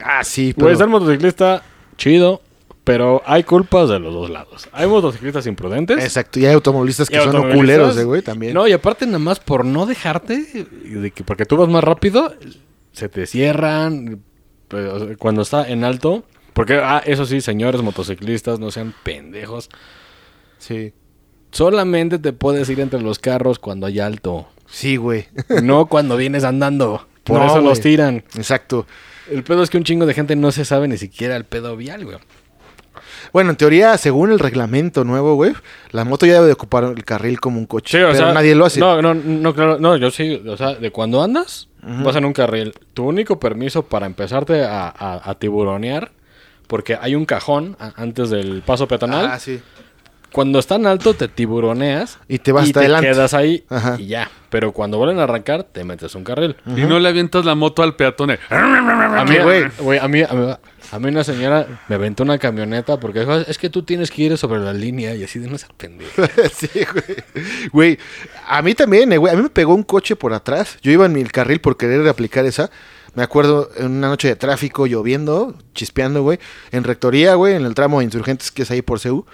[0.03, 0.75] Ah, sí, pero...
[0.77, 1.63] ser motociclista,
[1.97, 2.43] chido,
[2.85, 4.69] pero hay culpas de los dos lados.
[4.73, 6.03] Hay motociclistas imprudentes.
[6.03, 8.55] Exacto, y hay automovilistas que y son automovilistas- culeros, eh, güey, también.
[8.55, 12.35] No, y aparte nada más por no dejarte, de que, porque tú vas más rápido,
[12.93, 14.23] se te cierran,
[14.69, 16.25] pero, sea, cuando está en alto.
[16.53, 19.69] Porque, ah, eso sí, señores motociclistas, no sean pendejos.
[20.59, 20.93] Sí.
[21.51, 24.49] Solamente te puedes ir entre los carros cuando hay alto.
[24.67, 25.27] Sí, güey.
[25.63, 27.07] No cuando vienes andando.
[27.25, 28.25] Por No, eso los tiran.
[28.37, 28.87] Exacto.
[29.31, 31.77] El pedo es que un chingo de gente no se sabe ni siquiera el pedo
[31.77, 32.19] vial, güey.
[33.33, 35.53] Bueno, en teoría, según el reglamento nuevo, güey,
[35.91, 37.99] la moto ya debe de ocupar el carril como un coche.
[38.13, 38.81] pero nadie lo hace.
[38.81, 42.33] No, no, no, claro, no, yo sí, o sea, de cuando andas, vas en un
[42.33, 42.73] carril.
[42.95, 46.11] Tu único permiso para empezarte a, a- a tiburonear,
[46.67, 49.27] porque hay un cajón a- antes del paso peatonal.
[49.27, 49.61] Ah, sí.
[50.33, 53.09] Cuando está en alto, te tiburoneas Y te vas hasta te adelante.
[53.11, 53.97] quedas ahí Ajá.
[53.99, 54.31] y ya.
[54.51, 56.57] Pero cuando vuelven a arrancar, te metes un carril.
[56.67, 58.31] Y no le avientas la moto al peatón.
[58.51, 60.53] A mí, güey, a mí, a mí,
[60.91, 64.23] a mí una señora me aventó una camioneta porque dijo, es que tú tienes que
[64.23, 66.11] ir sobre la línea y así de no ser pendejo.
[66.55, 67.25] sí, güey.
[67.73, 67.99] Güey,
[68.47, 69.33] a mí también, eh, güey.
[69.33, 70.79] A mí me pegó un coche por atrás.
[70.83, 72.71] Yo iba en mi carril por querer aplicar esa.
[73.15, 76.39] Me acuerdo en una noche de tráfico, lloviendo, chispeando, güey.
[76.71, 79.27] En rectoría, güey, en el tramo de insurgentes que es ahí por CEU.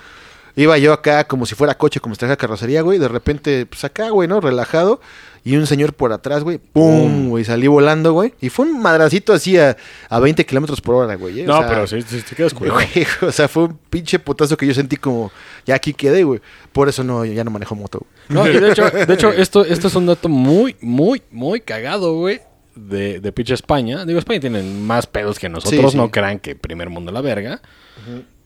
[0.57, 2.99] Iba yo acá como si fuera coche, como si trajera carrocería, güey.
[2.99, 4.41] De repente, pues acá, güey, ¿no?
[4.41, 5.01] Relajado.
[5.47, 6.59] Y un señor por atrás, güey.
[6.59, 7.29] ¡Pum!
[7.29, 8.33] Güey, salí volando, güey.
[8.41, 9.77] Y fue un madracito así a,
[10.09, 11.41] a 20 kilómetros por hora, güey.
[11.41, 11.45] ¿eh?
[11.45, 12.79] O No, sea, pero sí, sí, te quedas cuidado.
[12.79, 15.31] Güey, o sea, fue un pinche potazo que yo sentí como,
[15.67, 16.41] ya aquí quedé, güey.
[16.73, 18.07] Por eso no, ya no manejo moto.
[18.31, 18.45] güey.
[18.45, 22.15] No, y de hecho, de hecho esto, esto es un dato muy, muy, muy cagado,
[22.15, 22.41] güey.
[22.75, 24.05] De, de pinche España.
[24.07, 25.81] Digo, España tienen más pedos que nosotros.
[25.83, 25.97] Sí, sí.
[25.97, 27.61] No crean que primer mundo la verga.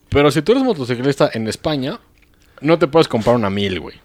[0.09, 1.99] Pero si tú eres motociclista en España,
[2.61, 3.95] no te puedes comprar una mil, güey.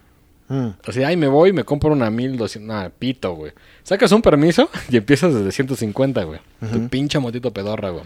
[0.48, 0.68] Mm.
[0.86, 2.74] O sea, ay, me voy me compro una mil doscientos.
[2.74, 3.52] Nah, pito, güey.
[3.82, 6.40] Sacas un permiso y empiezas desde 150, güey.
[6.72, 8.04] Tu pinche motito pedorra, güey.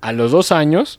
[0.00, 0.98] A los dos años,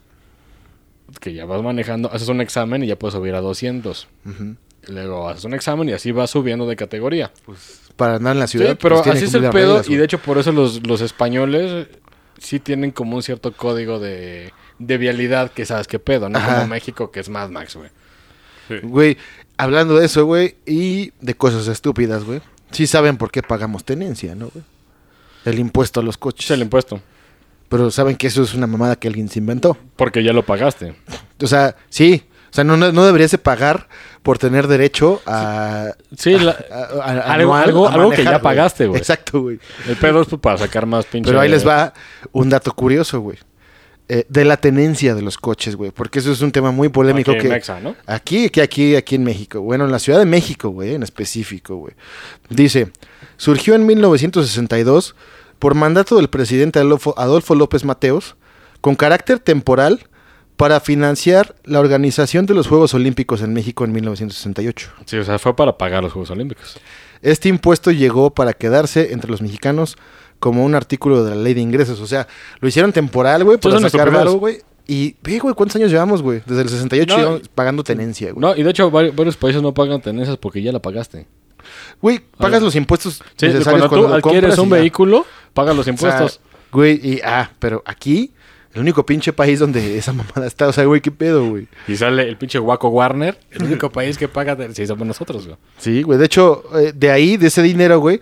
[1.19, 4.07] que ya vas manejando, haces un examen y ya puedes subir a 200.
[4.25, 4.55] Ujú.
[4.87, 7.31] Luego haces un examen y así vas subiendo de categoría.
[7.95, 8.77] Para andar en la Sí, ciudad.
[8.81, 11.87] pero pues, así es el pedo reglas, y de hecho por eso los, los españoles
[12.39, 14.53] sí tienen como un cierto código de,
[14.85, 16.55] de vialidad que sabes qué pedo, no Ajá.
[16.55, 17.89] como México que es Mad Max, güey.
[18.83, 19.17] Güey,
[19.57, 22.41] hablando de eso, güey, y de cosas estúpidas, güey.
[22.71, 24.63] Sí saben por qué pagamos tenencia, ¿no, güey?
[25.43, 26.45] El impuesto a los coches.
[26.45, 27.01] Es el impuesto,
[27.67, 29.77] Pero saben que eso es una mamada que alguien se inventó.
[29.97, 30.93] porque ya lo pagaste.
[31.41, 32.23] O sea, sí.
[32.49, 33.87] O sea, no, no, deberías de pagar
[34.23, 35.93] por tener derecho a...
[36.17, 38.99] Sí, la- a- a- algo- anual algo- a algo que ya pagaste, güey.
[38.99, 39.57] Exacto, güey.
[39.87, 41.29] el pedo es pues, para sacar más pinche...
[41.29, 41.93] Pero ahí les va
[42.33, 43.37] un dato curioso, güey.
[44.13, 45.91] Eh, de la tenencia de los coches, güey.
[45.91, 47.47] Porque eso es un tema muy polémico Aquí que...
[47.47, 47.95] Mexa, ¿no?
[48.05, 49.61] Aquí, aquí, aquí, aquí en México.
[49.61, 51.93] Bueno, en la Ciudad de México, güey, en específico, güey.
[52.49, 52.91] Dice,
[53.37, 55.15] surgió en 1962
[55.59, 58.35] por mandato del presidente Adolfo, Adolfo López Mateos,
[58.81, 60.01] con carácter temporal
[60.57, 64.91] para financiar la organización de los Juegos Olímpicos en México en 1968.
[65.05, 66.77] Sí, o sea, fue para pagar los Juegos Olímpicos.
[67.21, 69.97] Este impuesto llegó para quedarse entre los mexicanos
[70.41, 72.01] como un artículo de la ley de ingresos.
[72.01, 72.27] O sea,
[72.59, 74.57] lo hicieron temporal, güey, para sacar varo, güey.
[74.87, 76.41] Y ve, güey, ¿cuántos años llevamos, güey?
[76.45, 78.41] Desde el 68 No, llevamos pagando tenencia, güey.
[78.41, 81.27] No, y de hecho vari- varios países no pagan tenencias porque ya la pagaste.
[82.01, 85.83] Güey, pagas los impuestos Sí, necesarios cuando tú cuando lo adquieres un vehículo, pagas los
[85.83, 86.41] O sea, impuestos.
[86.71, 88.33] güey, y ah, pero aquí,
[88.73, 91.67] el único pinche país donde esa mamada está, o sea, güey, qué pedo, güey.
[91.87, 95.57] y sale el pinche Waco Warner, el único país que paga, sí, somos nosotros, güey.
[95.77, 96.17] Sí, güey.
[96.17, 98.19] De hecho, eh, de ahí, de ese dinero, güey,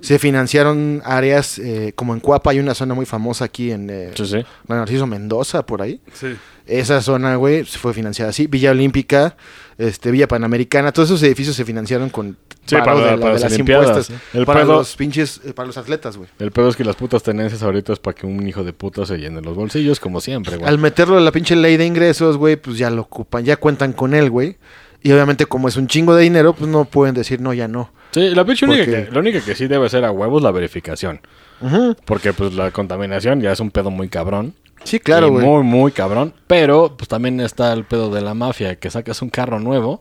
[0.00, 4.10] se financiaron áreas eh, como en Cuapa, hay una zona muy famosa aquí en eh,
[4.14, 4.44] Sí, sí.
[4.66, 6.00] la Narciso Mendoza, por ahí.
[6.14, 6.28] Sí.
[6.66, 8.46] Esa zona, güey, se fue financiada así.
[8.46, 9.36] Villa Olímpica,
[9.76, 12.36] este, Villa Panamericana, todos esos edificios se financiaron con
[12.70, 14.12] para- de, la- para de las impuestas.
[14.46, 16.28] para pedo- los pinches, eh, para los atletas, güey.
[16.38, 19.04] El pedo es que las putas tenencias ahorita es para que un hijo de puta
[19.04, 20.68] se llene los bolsillos, como siempre, güey.
[20.68, 23.92] Al meterlo en la pinche ley de ingresos, güey, pues ya lo ocupan, ya cuentan
[23.92, 24.56] con él, güey.
[25.02, 27.90] Y obviamente, como es un chingo de dinero, pues no pueden decir no, ya no.
[28.12, 30.50] Sí, la pinche única Porque- que, la única que sí debe ser a huevos la
[30.50, 31.20] verificación.
[31.60, 31.96] Ujú.
[32.04, 34.54] Porque pues la contaminación ya es un pedo muy cabrón.
[34.84, 35.44] Sí, claro, güey.
[35.46, 36.34] Muy, muy cabrón.
[36.46, 40.00] Pero pues también está el pedo de la mafia, que sacas un carro nuevo.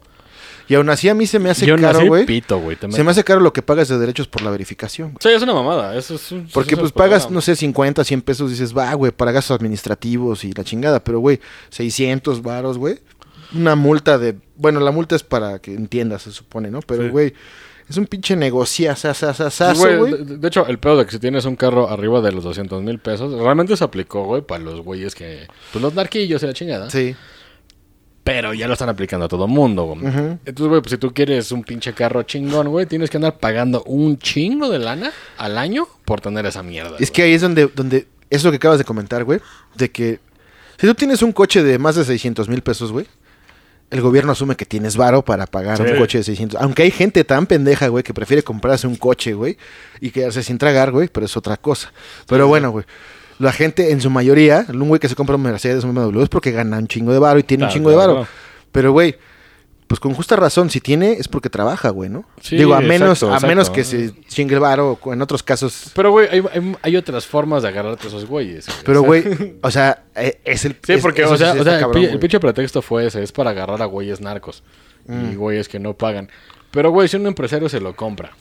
[0.69, 2.25] Y aún así a mí se me hace caro, güey.
[2.91, 5.09] Se me hace caro lo que pagas de derechos por la verificación.
[5.13, 5.17] güey.
[5.19, 5.95] Sí, es una mamada.
[5.97, 7.35] Eso es un- Porque eso pues es pagas, problema.
[7.37, 11.03] no sé, 50, 100 pesos, dices, va, güey, para gastos administrativos y la chingada.
[11.03, 11.39] Pero, güey,
[11.69, 12.99] 600 varos, güey.
[13.53, 14.35] Una multa de...
[14.55, 16.81] Bueno, la multa es para que entiendas, se supone, ¿no?
[16.81, 17.09] Pero, Sí.
[17.09, 17.33] güey,
[17.89, 21.55] es un pinche negociazazazazo, güey, de, de hecho, el pedo de que si tienes un
[21.55, 25.47] carro arriba de los 200 mil pesos, realmente se aplicó, güey, para los güeyes que...
[25.71, 26.89] Pues los narquillos y la chingada.
[26.89, 27.15] Sí.
[28.23, 30.01] Pero ya lo están aplicando a todo mundo, güey.
[30.05, 33.81] Entonces, güey, pues si tú quieres un pinche carro chingón, güey, tienes que andar pagando
[33.85, 36.95] un chingo de lana al año por tener esa mierda.
[36.99, 38.07] Es que ahí es donde, donde...
[38.29, 39.39] Eso que acabas de comentar, güey.
[39.75, 40.19] De que...
[40.77, 43.07] Si tú tienes un coche de más de 600 mil pesos, güey.
[43.91, 45.83] El gobierno asume que tienes varo para pagar Sí.
[45.83, 46.61] un coche de 600.
[46.61, 49.57] Aunque hay gente tan pendeja, güey, que prefiere comprarse un coche, güey,
[49.99, 51.91] y quedarse sin tragar, güey, pero es otra cosa.
[52.27, 52.85] Pero bueno, güey.
[53.39, 56.29] La gente, en su mayoría, un güey que se compra un Mercedes, un BMW, es
[56.29, 58.27] porque gana un chingo de varo y tiene un Claro, chingo de varo.
[58.71, 59.15] Pero, güey,
[59.89, 62.23] pues con justa razón, si tiene, es porque trabaja, güey, ¿no?
[62.41, 65.91] Sí, Digo, a menos, exacto, a menos que se chingue el o en otros casos.
[65.95, 68.67] Pero, güey, hay, hay- hay otras formas de agarrarte a esos güeyes.
[68.67, 68.77] güey.
[68.85, 69.23] Pero, güey,
[69.63, 70.77] o sea, eh, es el.
[70.83, 72.19] Sí, es- porque, eso o sea, o sea, el, cabrón, el güey.
[72.19, 74.63] pinche pretexto fue ese, es para agarrar a güeyes narcos
[75.07, 76.29] y güeyes que no pagan.
[76.69, 78.31] Pero, güey, si un empresario se lo compra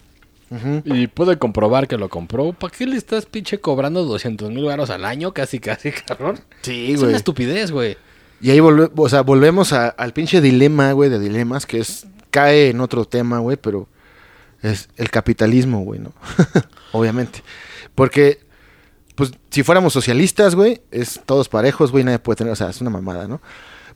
[0.85, 4.91] y puede comprobar que lo compró, ¿para qué le estás pinche cobrando 200 mil baros
[4.91, 5.33] al año?
[5.33, 6.41] Casi, casi, cabrón.
[6.63, 7.09] Sí, Es güey.
[7.09, 7.97] una estupidez, güey.
[8.41, 12.07] Y ahí volve- o sea, volvemos a- al pinche dilema, güey, de dilemas, que es,
[12.31, 13.89] cae en otro tema, güey, pero
[14.63, 16.13] es el capitalismo, güey, ¿no?
[16.93, 17.43] Obviamente.
[17.95, 18.41] Porque,
[19.15, 22.81] pues, si fuéramos socialistas, güey, es todos parejos, güey, nadie puede tener, o sea, es
[22.81, 23.41] una mamada, ¿no?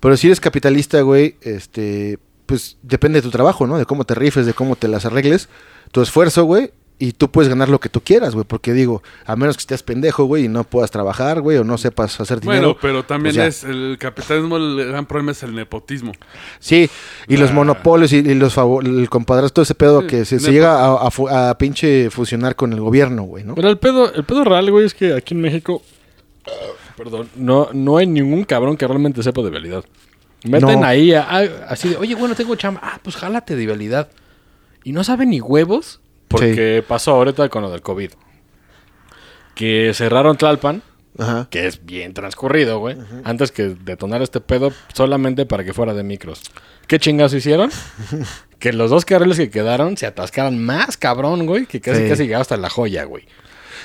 [0.01, 3.79] Pero si eres capitalista, güey, este, pues, depende de tu trabajo, ¿no?
[3.79, 5.49] De cómo te rifes, de cómo te las arregles,
[5.93, 6.73] tu esfuerzo, güey,
[7.05, 9.83] y tú puedes ganar lo que tú quieras, güey, porque digo, a menos que estés
[9.83, 12.61] pendejo, güey, y no puedas trabajar, güey, o no sepas hacer dinero.
[12.61, 13.47] Bueno, pero también pues ya.
[13.47, 16.13] es el capitalismo, el gran problema es el nepotismo.
[16.61, 16.89] Sí,
[17.29, 17.55] y los Ah.
[17.55, 21.11] monopolios y, y los el compadrazgo, todo ese pedo Sí, que se, llega a, a
[21.11, 23.55] fu- a pinche fusionar con el gobierno, güey, ¿no?
[23.55, 25.83] Pero el pedo, el pedo real, güey, es que aquí en México,
[26.97, 29.85] perdón, no, no hay ningún cabrón que realmente sepa de vialidad.
[30.45, 30.87] Meten No.
[30.87, 32.81] ahí a- a- así de, oye, bueno, tengo chamba.
[32.83, 34.09] Ah, pues jálate de vialidad.
[34.85, 36.01] Y no saben ni huevos
[36.33, 38.11] porque pasó ahorita con lo del COVID.
[39.55, 40.83] Que cerraron Tlalpan,
[41.19, 41.47] Ajá.
[41.51, 42.97] que es bien transcurrido, güey.
[43.25, 46.43] Antes que detonar este pedo solamente para que fuera de micros.
[46.87, 47.71] ¿Qué chingados hicieron?
[48.59, 52.09] que los dos carriles que quedaron se atascaran más cabrón, güey, que casi Sí.
[52.09, 53.27] casi llegaba hasta la joya, güey.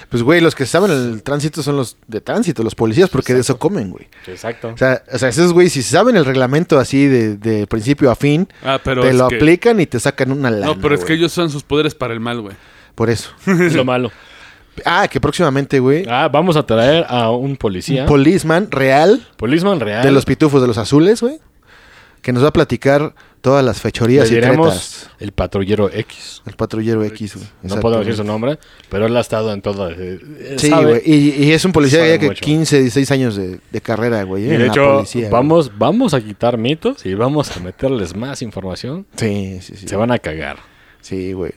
[0.10, 3.42] Pues, güey, los que saben el tránsito son los de tránsito, los policías, porque de
[3.42, 4.08] eso comen, güey.
[4.28, 4.70] Exacto.
[4.74, 8.16] O sea, o sea, esos güey, si saben el reglamento así de, de principio a
[8.16, 10.66] fin, Ah, pero te lo que- aplican y te sacan una lana.
[10.68, 12.56] No, pero es que ellos usan sus poderes para el mal, güey.
[12.96, 13.30] Por eso.
[13.48, 14.12] Es lo malo.
[14.86, 18.04] Ah, que próximamente, güey, Ah, vamos a traer a un policía.
[18.04, 20.04] un policeman real Policeman real.
[20.04, 21.40] de los pitufos de los azules, güey,
[22.22, 23.16] que nos va a platicar
[23.48, 25.10] todas las Le fechorías y diremos tretas.
[25.20, 26.42] el patrullero X.
[26.46, 27.48] El patrullero X, güey.
[27.64, 29.90] No puedo decir su nombre, pero él ha estado en todo.
[29.90, 31.02] eh, eh, Sí, güey.
[31.06, 32.44] Y, y es un policía sabe ya que mucho.
[32.44, 34.48] 15, 16 años de, de carrera, güey.
[34.48, 34.58] Y ¿eh?
[34.58, 35.32] de hecho, policía, güey.
[35.32, 39.06] vamos, vamos a quitar mitos y vamos a meterles más información.
[39.16, 39.88] Sí, sí, sí.
[39.88, 40.58] Se van a cagar.
[41.02, 41.54] Sí, güey.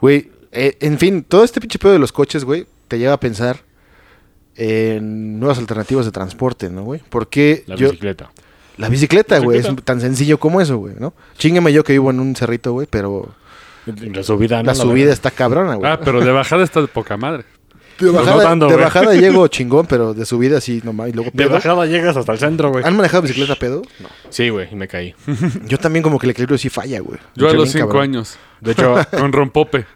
[0.00, 3.20] Güey, eh, en fin, todo este pinche pedo de los coches, güey, te lleva a
[3.20, 3.58] pensar
[4.56, 7.00] en nuevas alternativas de transporte, ¿no, güey?
[7.10, 7.90] Porque La yo...
[8.76, 11.14] La bicicleta, güey, es tan sencillo como eso, güey, ¿no?
[11.38, 13.34] Chingueme yo que vivo en un cerrito, güey, pero
[13.86, 14.66] La subida, ¿no?
[14.66, 15.90] la subida está cabrona, güey.
[15.90, 17.44] Ah, pero de bajada está de poca madre.
[17.98, 21.10] de no bajada, de llego chingón, pero de subida sí, nomás.
[21.10, 22.84] Y luego De bajada llegas hasta el centro, güey.
[22.84, 23.82] ¿Han manejado bicicleta pedo?
[24.00, 24.08] No.
[24.30, 25.14] Sí, güey, y me caí.
[25.66, 27.18] Yo también como que el equilibrio sí falla, güey.
[27.36, 28.02] Yo a los cinco cabrón.
[28.02, 29.86] años, De hecho, con rompope.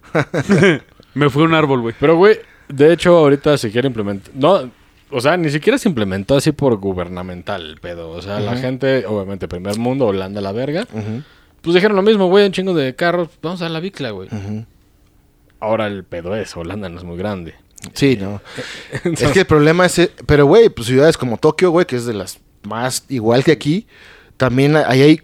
[1.15, 1.95] Me fue un árbol, güey.
[1.99, 4.31] pero güey, de hecho, ahorita se quiere implementar.
[4.35, 4.71] No,
[5.11, 8.11] O sea, ni siquiera se implementó así por gubernamental el pedo.
[8.11, 10.87] O sea, la gente, obviamente, primer mundo, Holanda la verga.
[10.93, 11.23] Ujú,
[11.63, 13.29] Pues dijeron lo mismo, güey, un chingo de carros.
[13.43, 14.29] Vamos a la bicla, güey.
[15.61, 17.55] Ahora el pedo es, Holanda no es muy grande.
[17.95, 18.41] Sí, no.
[19.05, 19.99] es que el problema es...
[19.99, 23.53] eh, Pero, güey, pues ciudades como Tokio, güey, que es de las más igual que
[23.53, 23.87] aquí,
[24.37, 25.23] también ahí hay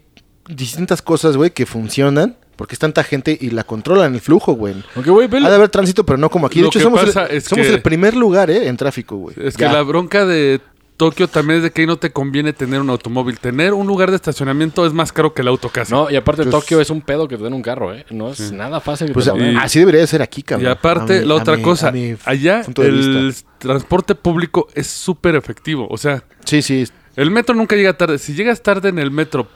[0.49, 4.75] distintas cosas, güey, que funcionan porque es tanta gente y la controlan el flujo, güey.
[4.95, 6.61] Aunque, güey, Ha de haber tránsito, pero no como aquí.
[6.61, 8.69] De hecho, somos, el, es somos que- el primer lugar, ¿eh?
[8.69, 9.35] En tráfico, güey.
[9.41, 9.73] Es que Ya.
[9.73, 10.61] la bronca de
[10.97, 13.41] Tokio también es de que ahí no te conviene tener un automóvil.
[13.41, 15.93] Tener un lugar de estacionamiento es más caro que el auto casi.
[15.93, 18.07] No, y aparte Pues- Tokio es un pedo que te den un carro, ¿eh?
[18.11, 20.69] No es nada fácil Pues y- así debería de ser aquí, cabrón.
[20.69, 21.93] y aparte, mi- la otra mi- cosa,
[22.25, 23.49] allá el vista.
[23.59, 25.89] transporte público es súper efectivo.
[25.91, 26.87] O sea, Sí, sí.
[27.17, 28.19] el metro nunca llega tarde.
[28.19, 29.49] Si llegas tarde en el metro,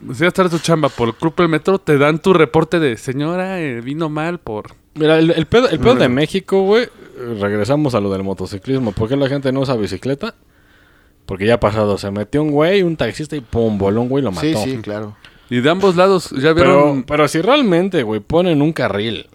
[0.00, 2.96] si llegas tarde a tu chamba por culpa del metro, te dan tu reporte de
[2.96, 4.74] señora, eh, vino mal por...
[4.94, 8.92] Mira, el, el pedo, el pedo de México, güey, eh, regresamos a lo del motociclismo.
[8.92, 10.34] ¿Por qué la gente no usa bicicleta?
[11.26, 14.22] Porque ya ha pasado, se metió un güey, un taxista y pum, voló un güey
[14.24, 14.46] lo mató.
[14.46, 15.16] Sí, sí, claro.
[15.50, 17.02] Y de ambos lados, ya Pero, vieron...
[17.04, 19.26] pero si realmente, güey, ponen un carril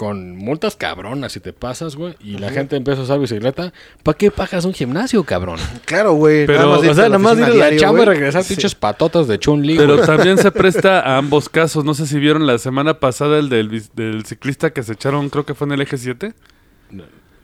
[0.00, 3.70] con multas cabronas si te pasas, güey, y la gente empieza a usar bicicleta,
[4.02, 5.58] ¿para qué pagas un gimnasio, cabrón?
[5.84, 6.46] Claro, güey.
[6.46, 8.42] Pero, nada más de o sea, nada más ir a la diario, chamba y regresar
[8.42, 8.54] Sí.
[8.54, 10.06] pinches patotas de Chun-Li, Pero güey.
[10.06, 11.84] también se presta a ambos casos.
[11.84, 15.44] No sé si vieron la semana pasada el del, del ciclista que se echaron, creo
[15.44, 16.32] que fue en el eje 7.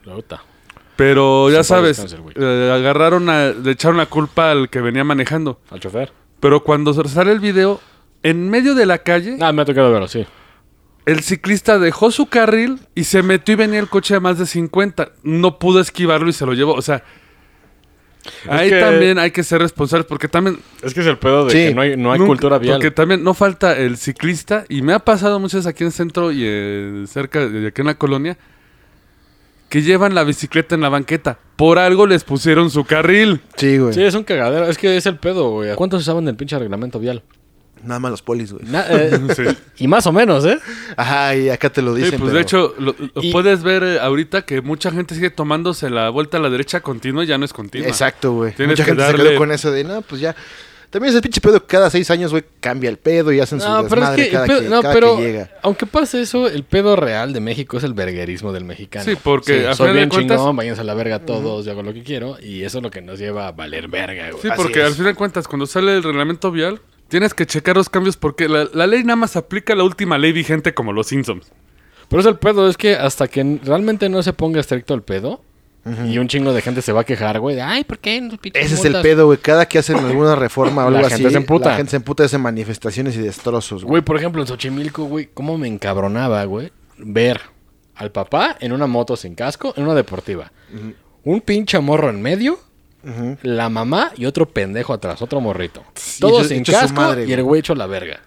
[0.02, 0.42] Puta.
[0.96, 5.61] Pero ya sabes, descansar, eh, agarraron, a- le echaron la culpa al que venía manejando.
[5.70, 6.11] Al chofer.
[6.40, 7.82] Pero cuando se sale el video,
[8.22, 10.24] en medio de la calle, Ah, me ha tocado verlo, sí.
[11.07, 14.46] El ciclista dejó su carril y se metió y venía el coche a más de
[14.46, 15.11] 50.
[15.22, 16.74] No pudo esquivarlo y se lo llevó.
[16.74, 17.02] O sea,
[18.48, 21.50] ahí que- también hay que ser responsables porque también Es que es el pedo de
[21.52, 21.59] Sí.
[21.68, 22.74] que no hay, no hay Nunca- cultura vial.
[22.78, 25.92] Porque también no falta el ciclista, y me ha pasado muchas veces aquí en el
[25.92, 28.36] centro y eh, cerca de aquí en la colonia,
[29.68, 31.38] que llevan la bicicleta en la banqueta.
[31.57, 33.40] Por algo les pusieron su carril.
[33.57, 33.92] Sí, güey.
[33.94, 34.66] Sí, es un cagadero.
[34.66, 35.74] Es que es el pedo, güey.
[35.74, 37.22] ¿Cuántos usaban del pinche reglamento vial?
[37.85, 38.64] Nada más los polis, güey.
[38.66, 39.43] Na- eh, Sí.
[39.79, 40.59] y más o menos, ¿eh?
[40.97, 42.18] Ajá, y acá te lo Sí, dicen.
[42.18, 45.31] pues pero- de hecho, lo, lo Y- puedes ver eh, ahorita que mucha gente sigue
[45.31, 47.87] tomándose la vuelta a la derecha continua y ya no es continua.
[47.89, 48.53] Exacto, güey.
[48.55, 50.35] Tienes Mucha que gente se darle- quedó con eso de, no, pues ya.
[50.89, 53.61] También es el pinche pedo que cada seis años, güey, cambia el pedo y hacen
[53.61, 55.51] su No, pero es que, el cada, pedo- que, no, cada pero que llega.
[55.62, 59.05] aunque pase eso, el pedo real de México es el verguerismo del mexicano.
[59.05, 61.93] Sí, porque a soy bien cuentas- chingón, váyanse a la verga todos, yo hago lo
[61.93, 64.41] que quiero y eso es lo que nos lleva a valer verga, güey.
[64.43, 64.87] Sí, Así porque es.
[64.87, 68.48] al final de cuentas, cuando sale el reglamento vial, tienes que checar los cambios porque
[68.48, 71.50] la, la ley nada más aplica la última ley vigente como los Simpsons.
[72.09, 75.40] Pero es el pedo, es que hasta que realmente no se ponga estricto el pedo
[76.04, 78.20] y un chingo de gente se va a quejar, güey, de, ay, ¿por qué?
[78.20, 79.38] no Ese es el multas?" pedo, güey.
[79.38, 81.70] Cada que hacen alguna reforma o La algo gente así, se emputa.
[81.70, 83.90] la gente se emputa de manifestaciones y destrozos, güey.
[83.90, 87.40] Güey, por ejemplo, en Xochimilco, güey, cómo me encabronaba, güey, ver
[87.94, 90.50] al papá en una moto sin casco, en una deportiva.
[91.22, 92.59] Un pinche morro en medio,
[93.42, 95.84] La mamá y otro pendejo atrás, otro morrito.
[95.94, 97.61] Sí, Todos hecho- sin casco madre, y el güey.
[97.61, 98.20] hecho la verga.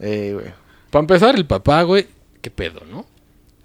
[0.00, 0.46] Eh, güey.
[0.90, 2.06] Para empezar, el papá, güey,
[2.40, 3.04] qué pedo, ¿no?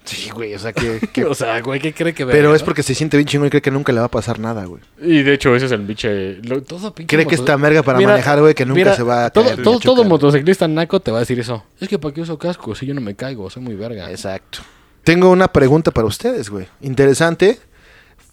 [0.04, 1.00] Sí, güey, o sea que...
[1.12, 2.66] que- o sea, güey, ¿qué cree que Pero es no?
[2.66, 4.82] porque se siente bien chingón y cree que nunca le va a pasar nada, güey.
[5.00, 6.34] Y de hecho, ese es el pinche...
[6.42, 9.30] lo- todo pinche Cree que está merga para manejar, güey, que nunca se va a
[9.30, 11.64] todo, caer todo, todo motociclista naco te va a decir eso.
[11.80, 14.10] Es que para qué uso casco si yo no me caigo, soy muy verga.
[14.10, 14.58] Exacto.
[15.04, 16.66] Tengo una pregunta para ustedes, güey.
[16.82, 17.58] Interesante.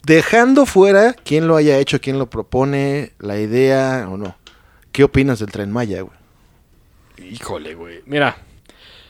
[0.04, 4.36] Dejando fuera quién lo haya hecho, quién lo propone, la idea o no.
[4.92, 6.16] ¿Qué opinas del Tren Maya, güey?
[7.32, 8.02] Híjole, güey.
[8.06, 8.36] Mira,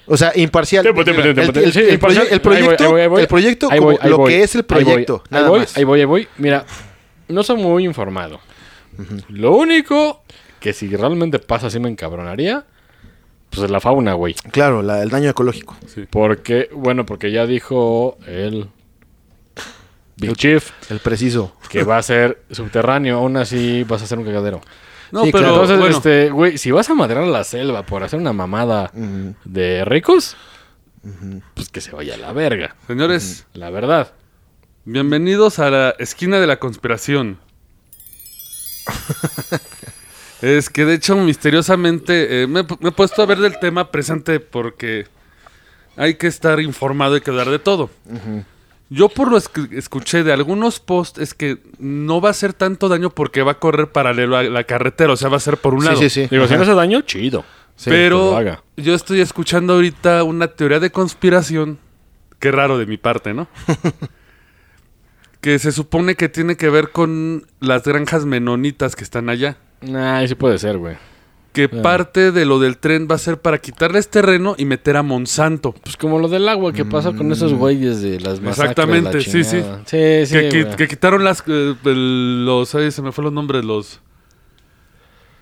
[0.05, 0.85] O sea, imparcial.
[0.85, 3.21] El- proyecto, ahí voy, ahí voy.
[3.21, 5.59] el proyecto Ahí como voy, ahí lo que es el ahí voy, proyecto, Ahí voy,
[5.61, 5.77] más.
[5.77, 6.27] ahí voy, ahí voy.
[6.37, 6.65] Mira,
[7.29, 8.39] no soy muy informado.
[9.29, 10.21] Lo único
[10.59, 12.65] que si realmente pasa así me encabronaría,
[13.49, 14.33] pues es la fauna, güey.
[14.51, 15.75] Claro, la- el daño ecológico.
[16.09, 18.67] Porque, bueno, porque ya dijo el
[20.21, 21.55] Big Chief El preciso.
[21.69, 24.61] que va a ser subterráneo, aún así vas a hacer un cagadero.
[25.11, 25.53] No, Sí, pero claro.
[25.55, 28.91] Entonces, bueno, este, güey, si vas a madrear a la selva por hacer una mamada
[29.43, 30.37] de ricos,
[31.53, 32.75] pues que se vaya a la verga.
[32.87, 34.13] señores, La verdad.
[34.85, 37.39] bienvenidos a la esquina de la conspiración.
[40.41, 44.39] es que de hecho, misteriosamente, eh, me, me he puesto a ver del tema presente
[44.39, 45.07] porque
[45.97, 47.89] hay que estar informado y que hablar de todo.
[48.93, 52.89] Yo por lo que escuché de algunos posts es que no va a hacer tanto
[52.89, 55.73] daño porque va a correr paralelo a la carretera, o sea, va a ser por
[55.73, 55.99] un Sí, lado.
[56.01, 56.27] sí, sí.
[56.29, 56.63] Digo, si no Ajá.
[56.71, 57.45] hace daño, chido.
[57.77, 58.61] Sí, Pero haga.
[58.75, 61.79] yo estoy escuchando ahorita una teoría de conspiración.
[62.39, 63.47] Qué raro de mi parte, ¿no?
[65.41, 69.57] que se supone que tiene que ver con las granjas menonitas que están allá.
[69.81, 70.97] Nah, sí puede ser, güey.
[71.53, 75.03] Que parte de lo del tren va a ser para quitarles terreno y meter a
[75.03, 75.73] Monsanto.
[75.73, 78.71] Pues como lo del agua que pasó con esos güeyes de las masacres.
[78.71, 79.61] Exactamente, la sí, sí.
[79.85, 80.75] Sí, sí, que, qui- güey.
[80.77, 83.99] que quitaron las eh, los ay, se me fue los nombres los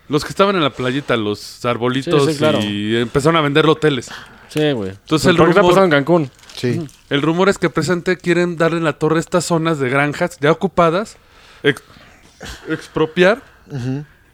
[0.07, 2.59] los que estaban en la playita, los arbolitos Sí, sí, claro.
[2.63, 4.09] y empezaron a vender hoteles.
[4.47, 4.89] Sí, güey.
[4.89, 6.31] Entonces, el ¿Por qué está rumor- pasando en Cancún?
[6.55, 6.87] Sí.
[7.11, 10.51] El rumor es que presente quieren darle en la torre estas zonas de granjas ya
[10.51, 11.17] ocupadas,
[11.61, 11.83] ex-
[12.67, 13.43] expropiar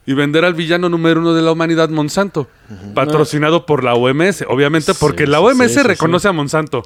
[0.06, 2.48] y vender al villano número uno de la humanidad, Monsanto,
[2.94, 6.82] patrocinado por la OMS, obviamente porque Sí, la OMS sí, sí, reconoce a Monsanto.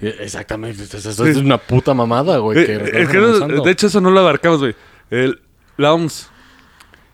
[0.00, 0.84] Eh, Exactamente.
[0.84, 2.58] Eso eso es una puta mamada, güey.
[2.60, 4.74] Eh, que eh, que de hecho, eso no lo abarcamos, güey.
[5.10, 5.40] El-
[5.76, 6.28] La OMS.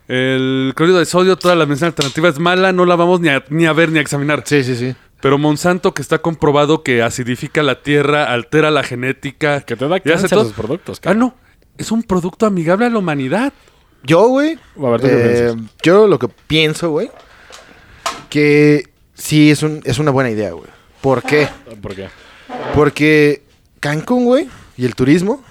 [0.07, 3.43] El clorhido de sodio, toda la medicina alternativa es mala, no la vamos ni a,
[3.49, 4.43] ni a ver ni a examinar.
[4.45, 4.93] Sí, sí, sí.
[5.21, 9.61] Pero Monsanto, que está comprobado que acidifica la tierra, altera la genética.
[9.61, 10.99] Que te da cáncer sus productos.
[11.05, 11.35] Ah, no.
[11.77, 13.53] Es un producto amigable a la humanidad.
[14.03, 14.57] Yo, güey.
[14.77, 15.71] A ver, ¿tú qué eh, piensas?
[15.83, 17.11] yo lo que pienso, güey.
[18.29, 20.69] Que sí es, un, es una buena idea, güey.
[21.01, 21.47] ¿Por qué?
[21.81, 22.09] ¿Por qué?
[22.75, 23.43] Porque
[23.79, 24.47] Cancún, güey,
[24.77, 25.43] y el turismo.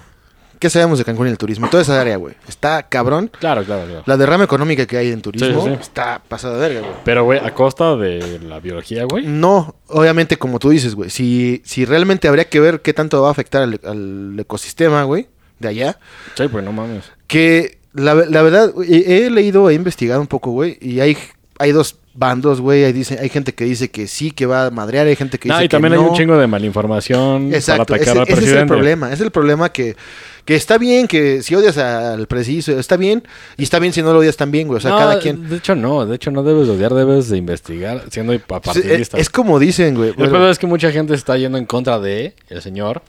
[0.58, 1.70] ¿Qué sabemos de Cancún y el turismo?
[1.70, 2.34] Toda esa área, güey.
[2.46, 3.30] Está cabrón.
[3.38, 4.02] Claro, claro, claro.
[4.04, 5.80] La derrama económica que hay en turismo Sí, sí, sí.
[5.80, 6.92] está pasada de verga, güey.
[7.02, 9.24] Pero, güey, a costa de la biología, güey.
[9.26, 11.08] No, obviamente, como tú dices, güey.
[11.08, 15.28] Si, si realmente habría que ver qué tanto va a afectar al, al ecosistema, güey,
[15.60, 15.98] de allá.
[16.36, 17.10] Sí, pues no mames.
[17.26, 21.16] Que la, la verdad, he, he leído, he investigado un poco, güey, y hay,
[21.58, 22.84] hay dos bandos, güey.
[22.84, 25.48] Hay, dice, hay gente que dice que sí, que va a madrear, hay gente que
[25.48, 28.38] dice No, y que también hay un chingo de malinformación Exacto, para ese, atacar al
[28.38, 29.96] ese es el problema, es el problema que,
[30.44, 33.22] que está bien que si odias al preciso, está bien,
[33.56, 35.48] y está bien si no lo odias también, güey, o sea, No, cada quien...
[35.48, 36.04] De hecho, no.
[36.06, 39.18] De hecho, no debes de odiar, debes de investigar siendo Es, apartidista.
[39.18, 40.10] es como dicen, güey.
[40.10, 43.02] El pedo es que mucha gente está yendo en contra de el señor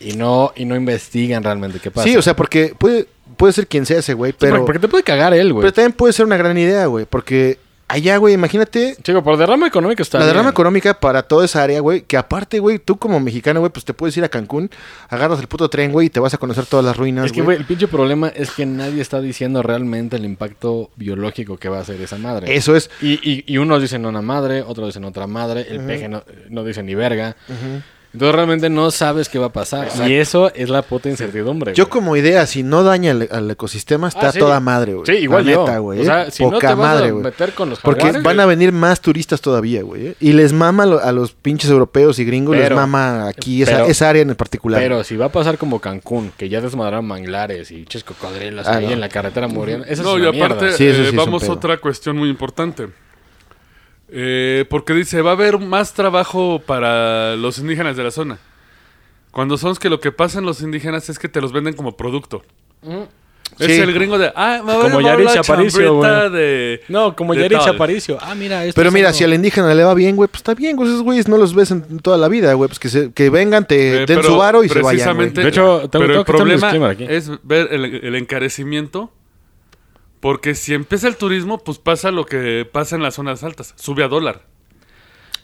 [0.00, 2.06] y no y no investigan realmente qué pasa.
[2.06, 3.06] Sí, o sea, porque puede,
[3.36, 5.62] puede ser quien sea ese güey, Sí, pero, porque, porque te puede cagar él, güey.
[5.62, 9.66] pero también puede ser una gran idea, güey, porque allá, güey, imagínate Chico, por derrama
[9.66, 10.52] económica está la derrama bien.
[10.52, 13.92] económica para toda esa área, güey, que aparte, güey, tú como mexicano, güey, pues te
[13.92, 14.70] puedes ir a Cancún,
[15.10, 17.42] agarras el puto tren, güey, y te vas a conocer todas las ruinas, Es que,
[17.42, 21.78] güey, el pinche problema es que nadie está diciendo realmente el impacto biológico que va
[21.78, 22.54] a hacer esa madre.
[22.56, 22.90] Eso es.
[23.02, 26.64] Y, y, y unos dicen una madre, otros dicen otra madre, el peje no, no
[26.64, 27.36] dice ni verga.
[28.14, 29.88] Entonces realmente no sabes qué va a pasar.
[30.08, 31.74] Y eso es la puta incertidumbre.
[31.74, 31.90] Yo güey.
[31.90, 34.38] como idea, si no daña al, al ecosistema, está Ah, sí.
[34.38, 35.04] toda madre, güey.
[35.06, 35.66] Sí, igual La yo.
[35.66, 36.00] neta, güey.
[36.00, 36.28] O sea, ¿eh?
[36.38, 37.24] no Poca te vas a madre, güey.
[37.24, 40.06] meter con los Porque jaguares, van a venir más turistas todavía, güey.
[40.06, 40.14] ¿eh?
[40.20, 43.72] Y les mama a lo- a los pinches europeos y gringos, les mama aquí esa,
[43.72, 44.80] pero- esa área en particular.
[44.80, 48.76] Pero si va a pasar como Cancún, que ya desmadraron manglares y ches cocodrilos Ah,
[48.76, 48.92] ahí no.
[48.92, 49.86] en la carretera muriendo.
[49.88, 50.78] Eso No, es y una aparte, mierda.
[50.78, 52.86] Sí, eso eh, sí vamos a otra cuestión muy importante.
[54.16, 58.38] Eh, porque dice, va a haber más trabajo para los indígenas de la zona.
[59.32, 61.96] Cuando son que lo que pasa en los indígenas es que te los venden como
[61.96, 62.44] producto.
[63.58, 63.72] Es Sí.
[63.80, 66.80] el gringo de, ah, me va a Como Yaritza la Aparicio, de...
[66.88, 67.54] No, como tal".
[67.74, 68.18] Aparicio.
[68.20, 70.38] Ah, mira, esto Pero es mira, algo- si al indígena le va bien, güey, pues
[70.40, 70.88] está bien, güey.
[70.88, 72.68] Esos güeyes no los ves en toda la vida, güey.
[72.68, 75.30] Pues que, se- que vengan, te Eh, den su varo y se vayan, güey.
[75.30, 77.06] De hecho, tengo- pero tengo el que problema aquí.
[77.08, 79.10] es ver el, el encarecimiento.
[80.24, 83.74] Porque si empieza el turismo, pues pasa lo que pasa en las zonas altas.
[83.76, 84.40] Sube a dólar.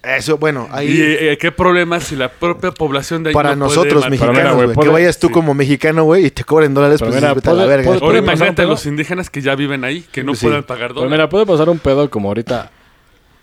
[0.03, 0.89] Eso, bueno, ahí...
[0.89, 4.55] ¿Y eh, qué problema si la propia población de ahí para no nosotros Pero mexicanos,
[4.55, 4.75] güey.
[4.75, 5.35] Que vayas tú sí.
[5.35, 7.89] como mexicano, güey, y te cobren dólares, Pero pues mira, vete a la verga.
[7.91, 10.47] puede- Ahora imagínate a los indígenas que ya viven ahí, que no Sí.
[10.47, 11.13] puedan pagar Pero dólares.
[11.19, 12.71] mira, puede pasar un pedo como ahorita.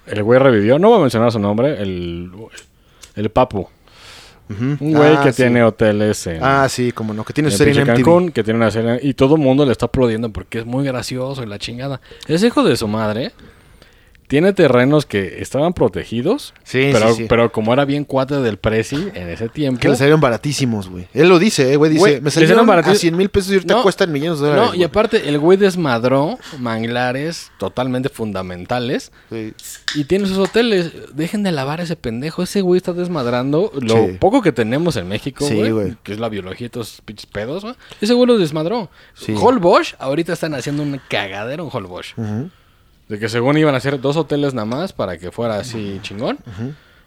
[0.08, 2.32] El güey revivió, no voy a mencionar su nombre, el,
[3.16, 3.70] el Papu.
[4.50, 5.43] Un güey Ah, que sí.
[5.43, 7.86] tiene hoteles en, Ah, sí, como no, que tiene en serie en.
[7.88, 10.86] Cancún, que tiene una serie y todo el mundo le está aplaudiendo porque es muy
[10.86, 12.00] gracioso y la chingada.
[12.28, 13.32] Ese hijo de su madre
[14.28, 17.25] tiene terrenos que estaban protegidos, Sí, pero, sí, sí.
[17.30, 19.80] pero como era bien cuate del Prezi en ese tiempo.
[19.80, 21.07] Que le salieron baratísimos, güey.
[21.13, 21.91] Él lo dice, eh, güey.
[21.91, 22.99] Dice, Güey, me salieron a baratísimos.
[22.99, 24.67] 100 mil pesos y ahorita No, cuestan millones de dólares.
[24.69, 24.84] No, y güey.
[24.89, 29.53] aparte el güey desmadró manglares totalmente fundamentales Sí.
[29.95, 30.91] y tiene sus hoteles.
[31.15, 32.43] Dejen de lavar ese pendejo.
[32.43, 34.17] Ese güey está desmadrando lo Sí.
[34.19, 35.97] poco que tenemos en México, güey, güey.
[36.03, 37.75] que es la biología y esos pinches pedos, güey.
[38.01, 38.89] Ese güey lo desmadró.
[39.36, 42.13] Holbox, ahorita están haciendo un cagadero en Holbox.
[42.17, 42.49] Ujú.
[43.10, 46.39] De que según iban a hacer dos hoteles nada más para que fuera así chingón.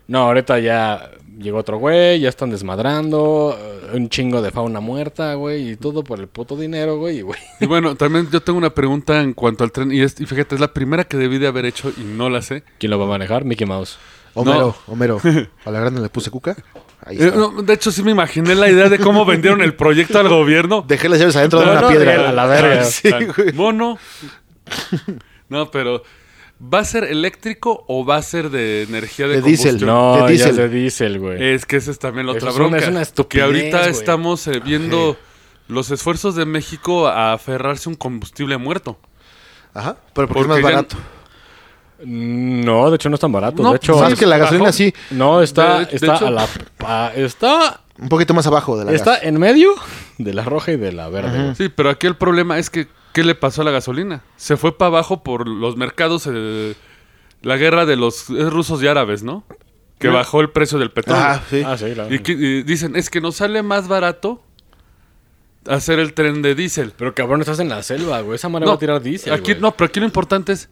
[0.09, 5.35] No, ahorita ya llegó otro güey, ya están desmadrando, eh, un chingo de fauna muerta,
[5.35, 7.39] güey, y todo por el puto dinero, güey, y, güey.
[7.61, 9.93] Y bueno, también yo tengo una pregunta en cuanto al tren.
[9.93, 12.43] Y, es, y fíjate, es la primera que debí de haber hecho y no la
[12.43, 12.65] sé.
[12.79, 13.45] ¿Quién lo va a manejar?
[13.45, 13.99] Mickey Mouse.
[14.35, 15.21] Homero, Homero.
[15.65, 16.57] A la grande le puse cuca.
[17.05, 20.19] Ahí Eh, no, de hecho, sí me imaginé la idea de cómo vendieron el proyecto
[20.19, 20.85] al gobierno.
[20.87, 22.29] Dejé las llaves adentro de No, una no, piedra.
[22.29, 22.85] a la verga.
[22.85, 23.53] Sí, güey.
[23.53, 23.97] Mono.
[25.51, 26.03] No, pero
[26.63, 29.79] ¿va a ser eléctrico o va a ser de energía de, De diésel.
[29.79, 29.91] combustión?
[29.91, 30.51] No, de diésel.
[30.51, 31.45] es de diésel, güey.
[31.55, 32.85] Es que esa es también la Eso otra es una- bronca.
[32.85, 33.91] es una que estupidez, ahorita güey.
[33.91, 35.17] estamos eh, viendo
[35.69, 38.99] los esfuerzos de México a aferrarse a un combustible muerto.
[39.75, 39.97] Ajá.
[40.15, 40.97] Pero porque es más Porque ya- barato.
[42.03, 43.63] No, de hecho no es tan barato.
[43.63, 44.73] No, de hecho, Más que la gasolina bajó.
[44.77, 46.49] sí, no está, De- de está hecho- a la,
[46.87, 49.25] a- está, un poquito más abajo de la está gas.
[49.25, 49.75] en medio
[50.17, 51.43] de la roja y de la verde.
[51.43, 51.55] güey.
[51.57, 54.23] Sí, pero aquí el problema es que, ¿qué le pasó a la gasolina?
[54.37, 56.75] Se fue para abajo por los mercados, eh,
[57.43, 59.45] la guerra de los rusos y árabes, ¿no?
[59.99, 61.23] Que bajó el precio del petróleo.
[61.23, 61.63] Ah, sí.
[61.65, 62.15] Ah, sí, claro.
[62.15, 64.43] Y, que- y dicen, es que nos sale más barato
[65.67, 66.93] hacer el tren de diésel.
[66.97, 68.37] Pero cabrón, estás en la selva, güey.
[68.37, 69.61] Esa madre va a tirar diésel, aquí, güey.
[69.61, 70.71] no, pero aquí lo importante es,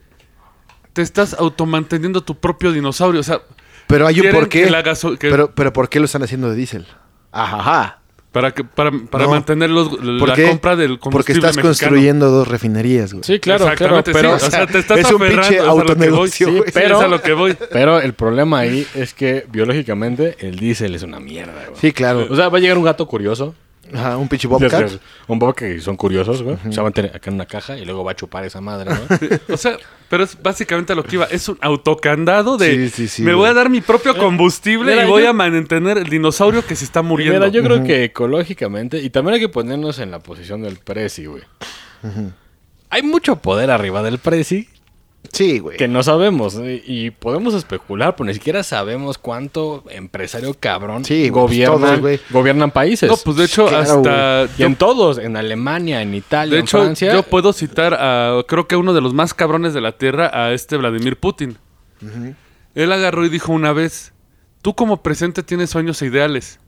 [0.95, 3.21] te estás automanteniendo tu propio dinosaurio.
[3.21, 3.43] O sea,
[3.87, 4.65] Pero hay un quieren por qué.
[4.65, 6.87] que la gaso- que- Pero, pero ¿por qué lo están haciendo de diésel?
[7.31, 7.98] Ajá.
[8.33, 9.31] Para, que, para, para No.
[9.31, 10.45] mantener los- ¿Por la qué?
[10.49, 11.71] compra del Porque combustible estás mexicano.
[11.91, 13.25] construyendo dos refinerías, güey.
[13.25, 13.99] Sí, claro, claro.
[13.99, 14.47] Exactamente, Pero, sí.
[14.47, 15.91] O sea, te estás es un aferrando, pinche es a lo que voy.
[15.91, 17.57] autonegocio, Sí, pero- es a lo que voy.
[17.73, 21.81] pero el problema ahí es que biológicamente el diésel es una mierda, güey.
[21.81, 22.27] Sí, claro.
[22.31, 23.55] O sea, va a llegar un gato curioso.
[23.95, 24.93] Ajá, un pinche bobcat.
[25.27, 26.57] Un bobcat que son curiosos, güey.
[26.71, 28.91] Se va a meter acá en una caja y luego va a chupar esa madre,
[29.19, 29.41] güey.
[29.53, 29.77] O sea,
[30.09, 31.25] pero es básicamente a lo que iba.
[31.27, 33.43] Es un autocandado de Sí, sí, sí, me güey.
[33.43, 36.77] voy a dar mi propio combustible Mira, y voy yo- a mantener el dinosaurio que
[36.77, 37.39] se está muriendo.
[37.39, 41.27] Mira, yo creo que ecológicamente, y también hay que ponernos en la posición del Prezi,
[41.27, 41.43] güey.
[42.91, 44.69] Hay mucho poder arriba del Prezi
[45.33, 45.77] Sí, güey.
[45.77, 46.57] que no sabemos.
[46.87, 52.21] Y podemos especular, pero ni siquiera sabemos cuánto empresario cabrón Sí, pues gobiernan, todos, güey.
[52.31, 53.09] gobiernan países.
[53.11, 54.47] No, pues de hecho, Claro, hasta.
[54.59, 57.13] y en todos, en Alemania, en Italia, De en hecho, Francia.
[57.13, 60.53] yo puedo citar a, creo que uno de los más cabrones de la Tierra, a
[60.53, 61.59] este Vladimir Putin.
[62.75, 64.13] Él agarró y dijo una vez,
[64.63, 66.61] tú como presidente tienes sueños e ideales.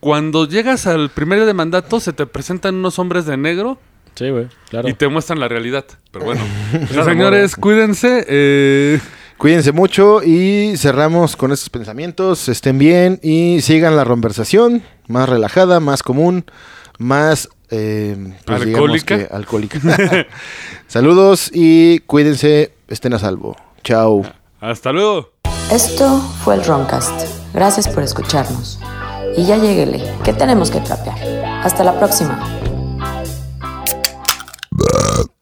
[0.00, 3.78] Cuando llegas al primer día de mandato, se te presentan unos hombres de negro
[4.18, 4.88] Sí, güey, claro.
[4.88, 5.84] y te muestran la realidad.
[6.10, 6.40] Pero bueno,
[6.90, 8.24] Claro, señores, cuídense.
[8.28, 9.00] eh,
[9.36, 12.48] Cuídense mucho y cerramos con estos pensamientos.
[12.48, 16.44] Estén bien y sigan la conversación más relajada, más común,
[16.98, 19.16] más eh, pues Alcohólica.
[19.18, 19.78] que alcohólica.
[20.88, 23.56] Saludos y cuídense, estén a salvo.
[23.84, 24.22] Chao.
[24.60, 25.30] hasta luego.
[25.70, 27.28] Esto fue el Roncast.
[27.54, 28.80] Gracias por escucharnos.
[29.36, 31.16] Y ya lleguele, que tenemos que trapear.
[31.62, 32.57] Hasta la próxima.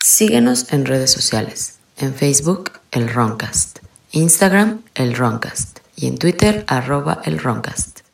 [0.07, 1.81] Síguenos en redes sociales.
[1.97, 3.81] En Facebook, el Roncast.
[4.13, 5.81] Instagram, el Roncast.
[5.97, 8.06] Y en Twitter, arroba el Roncast.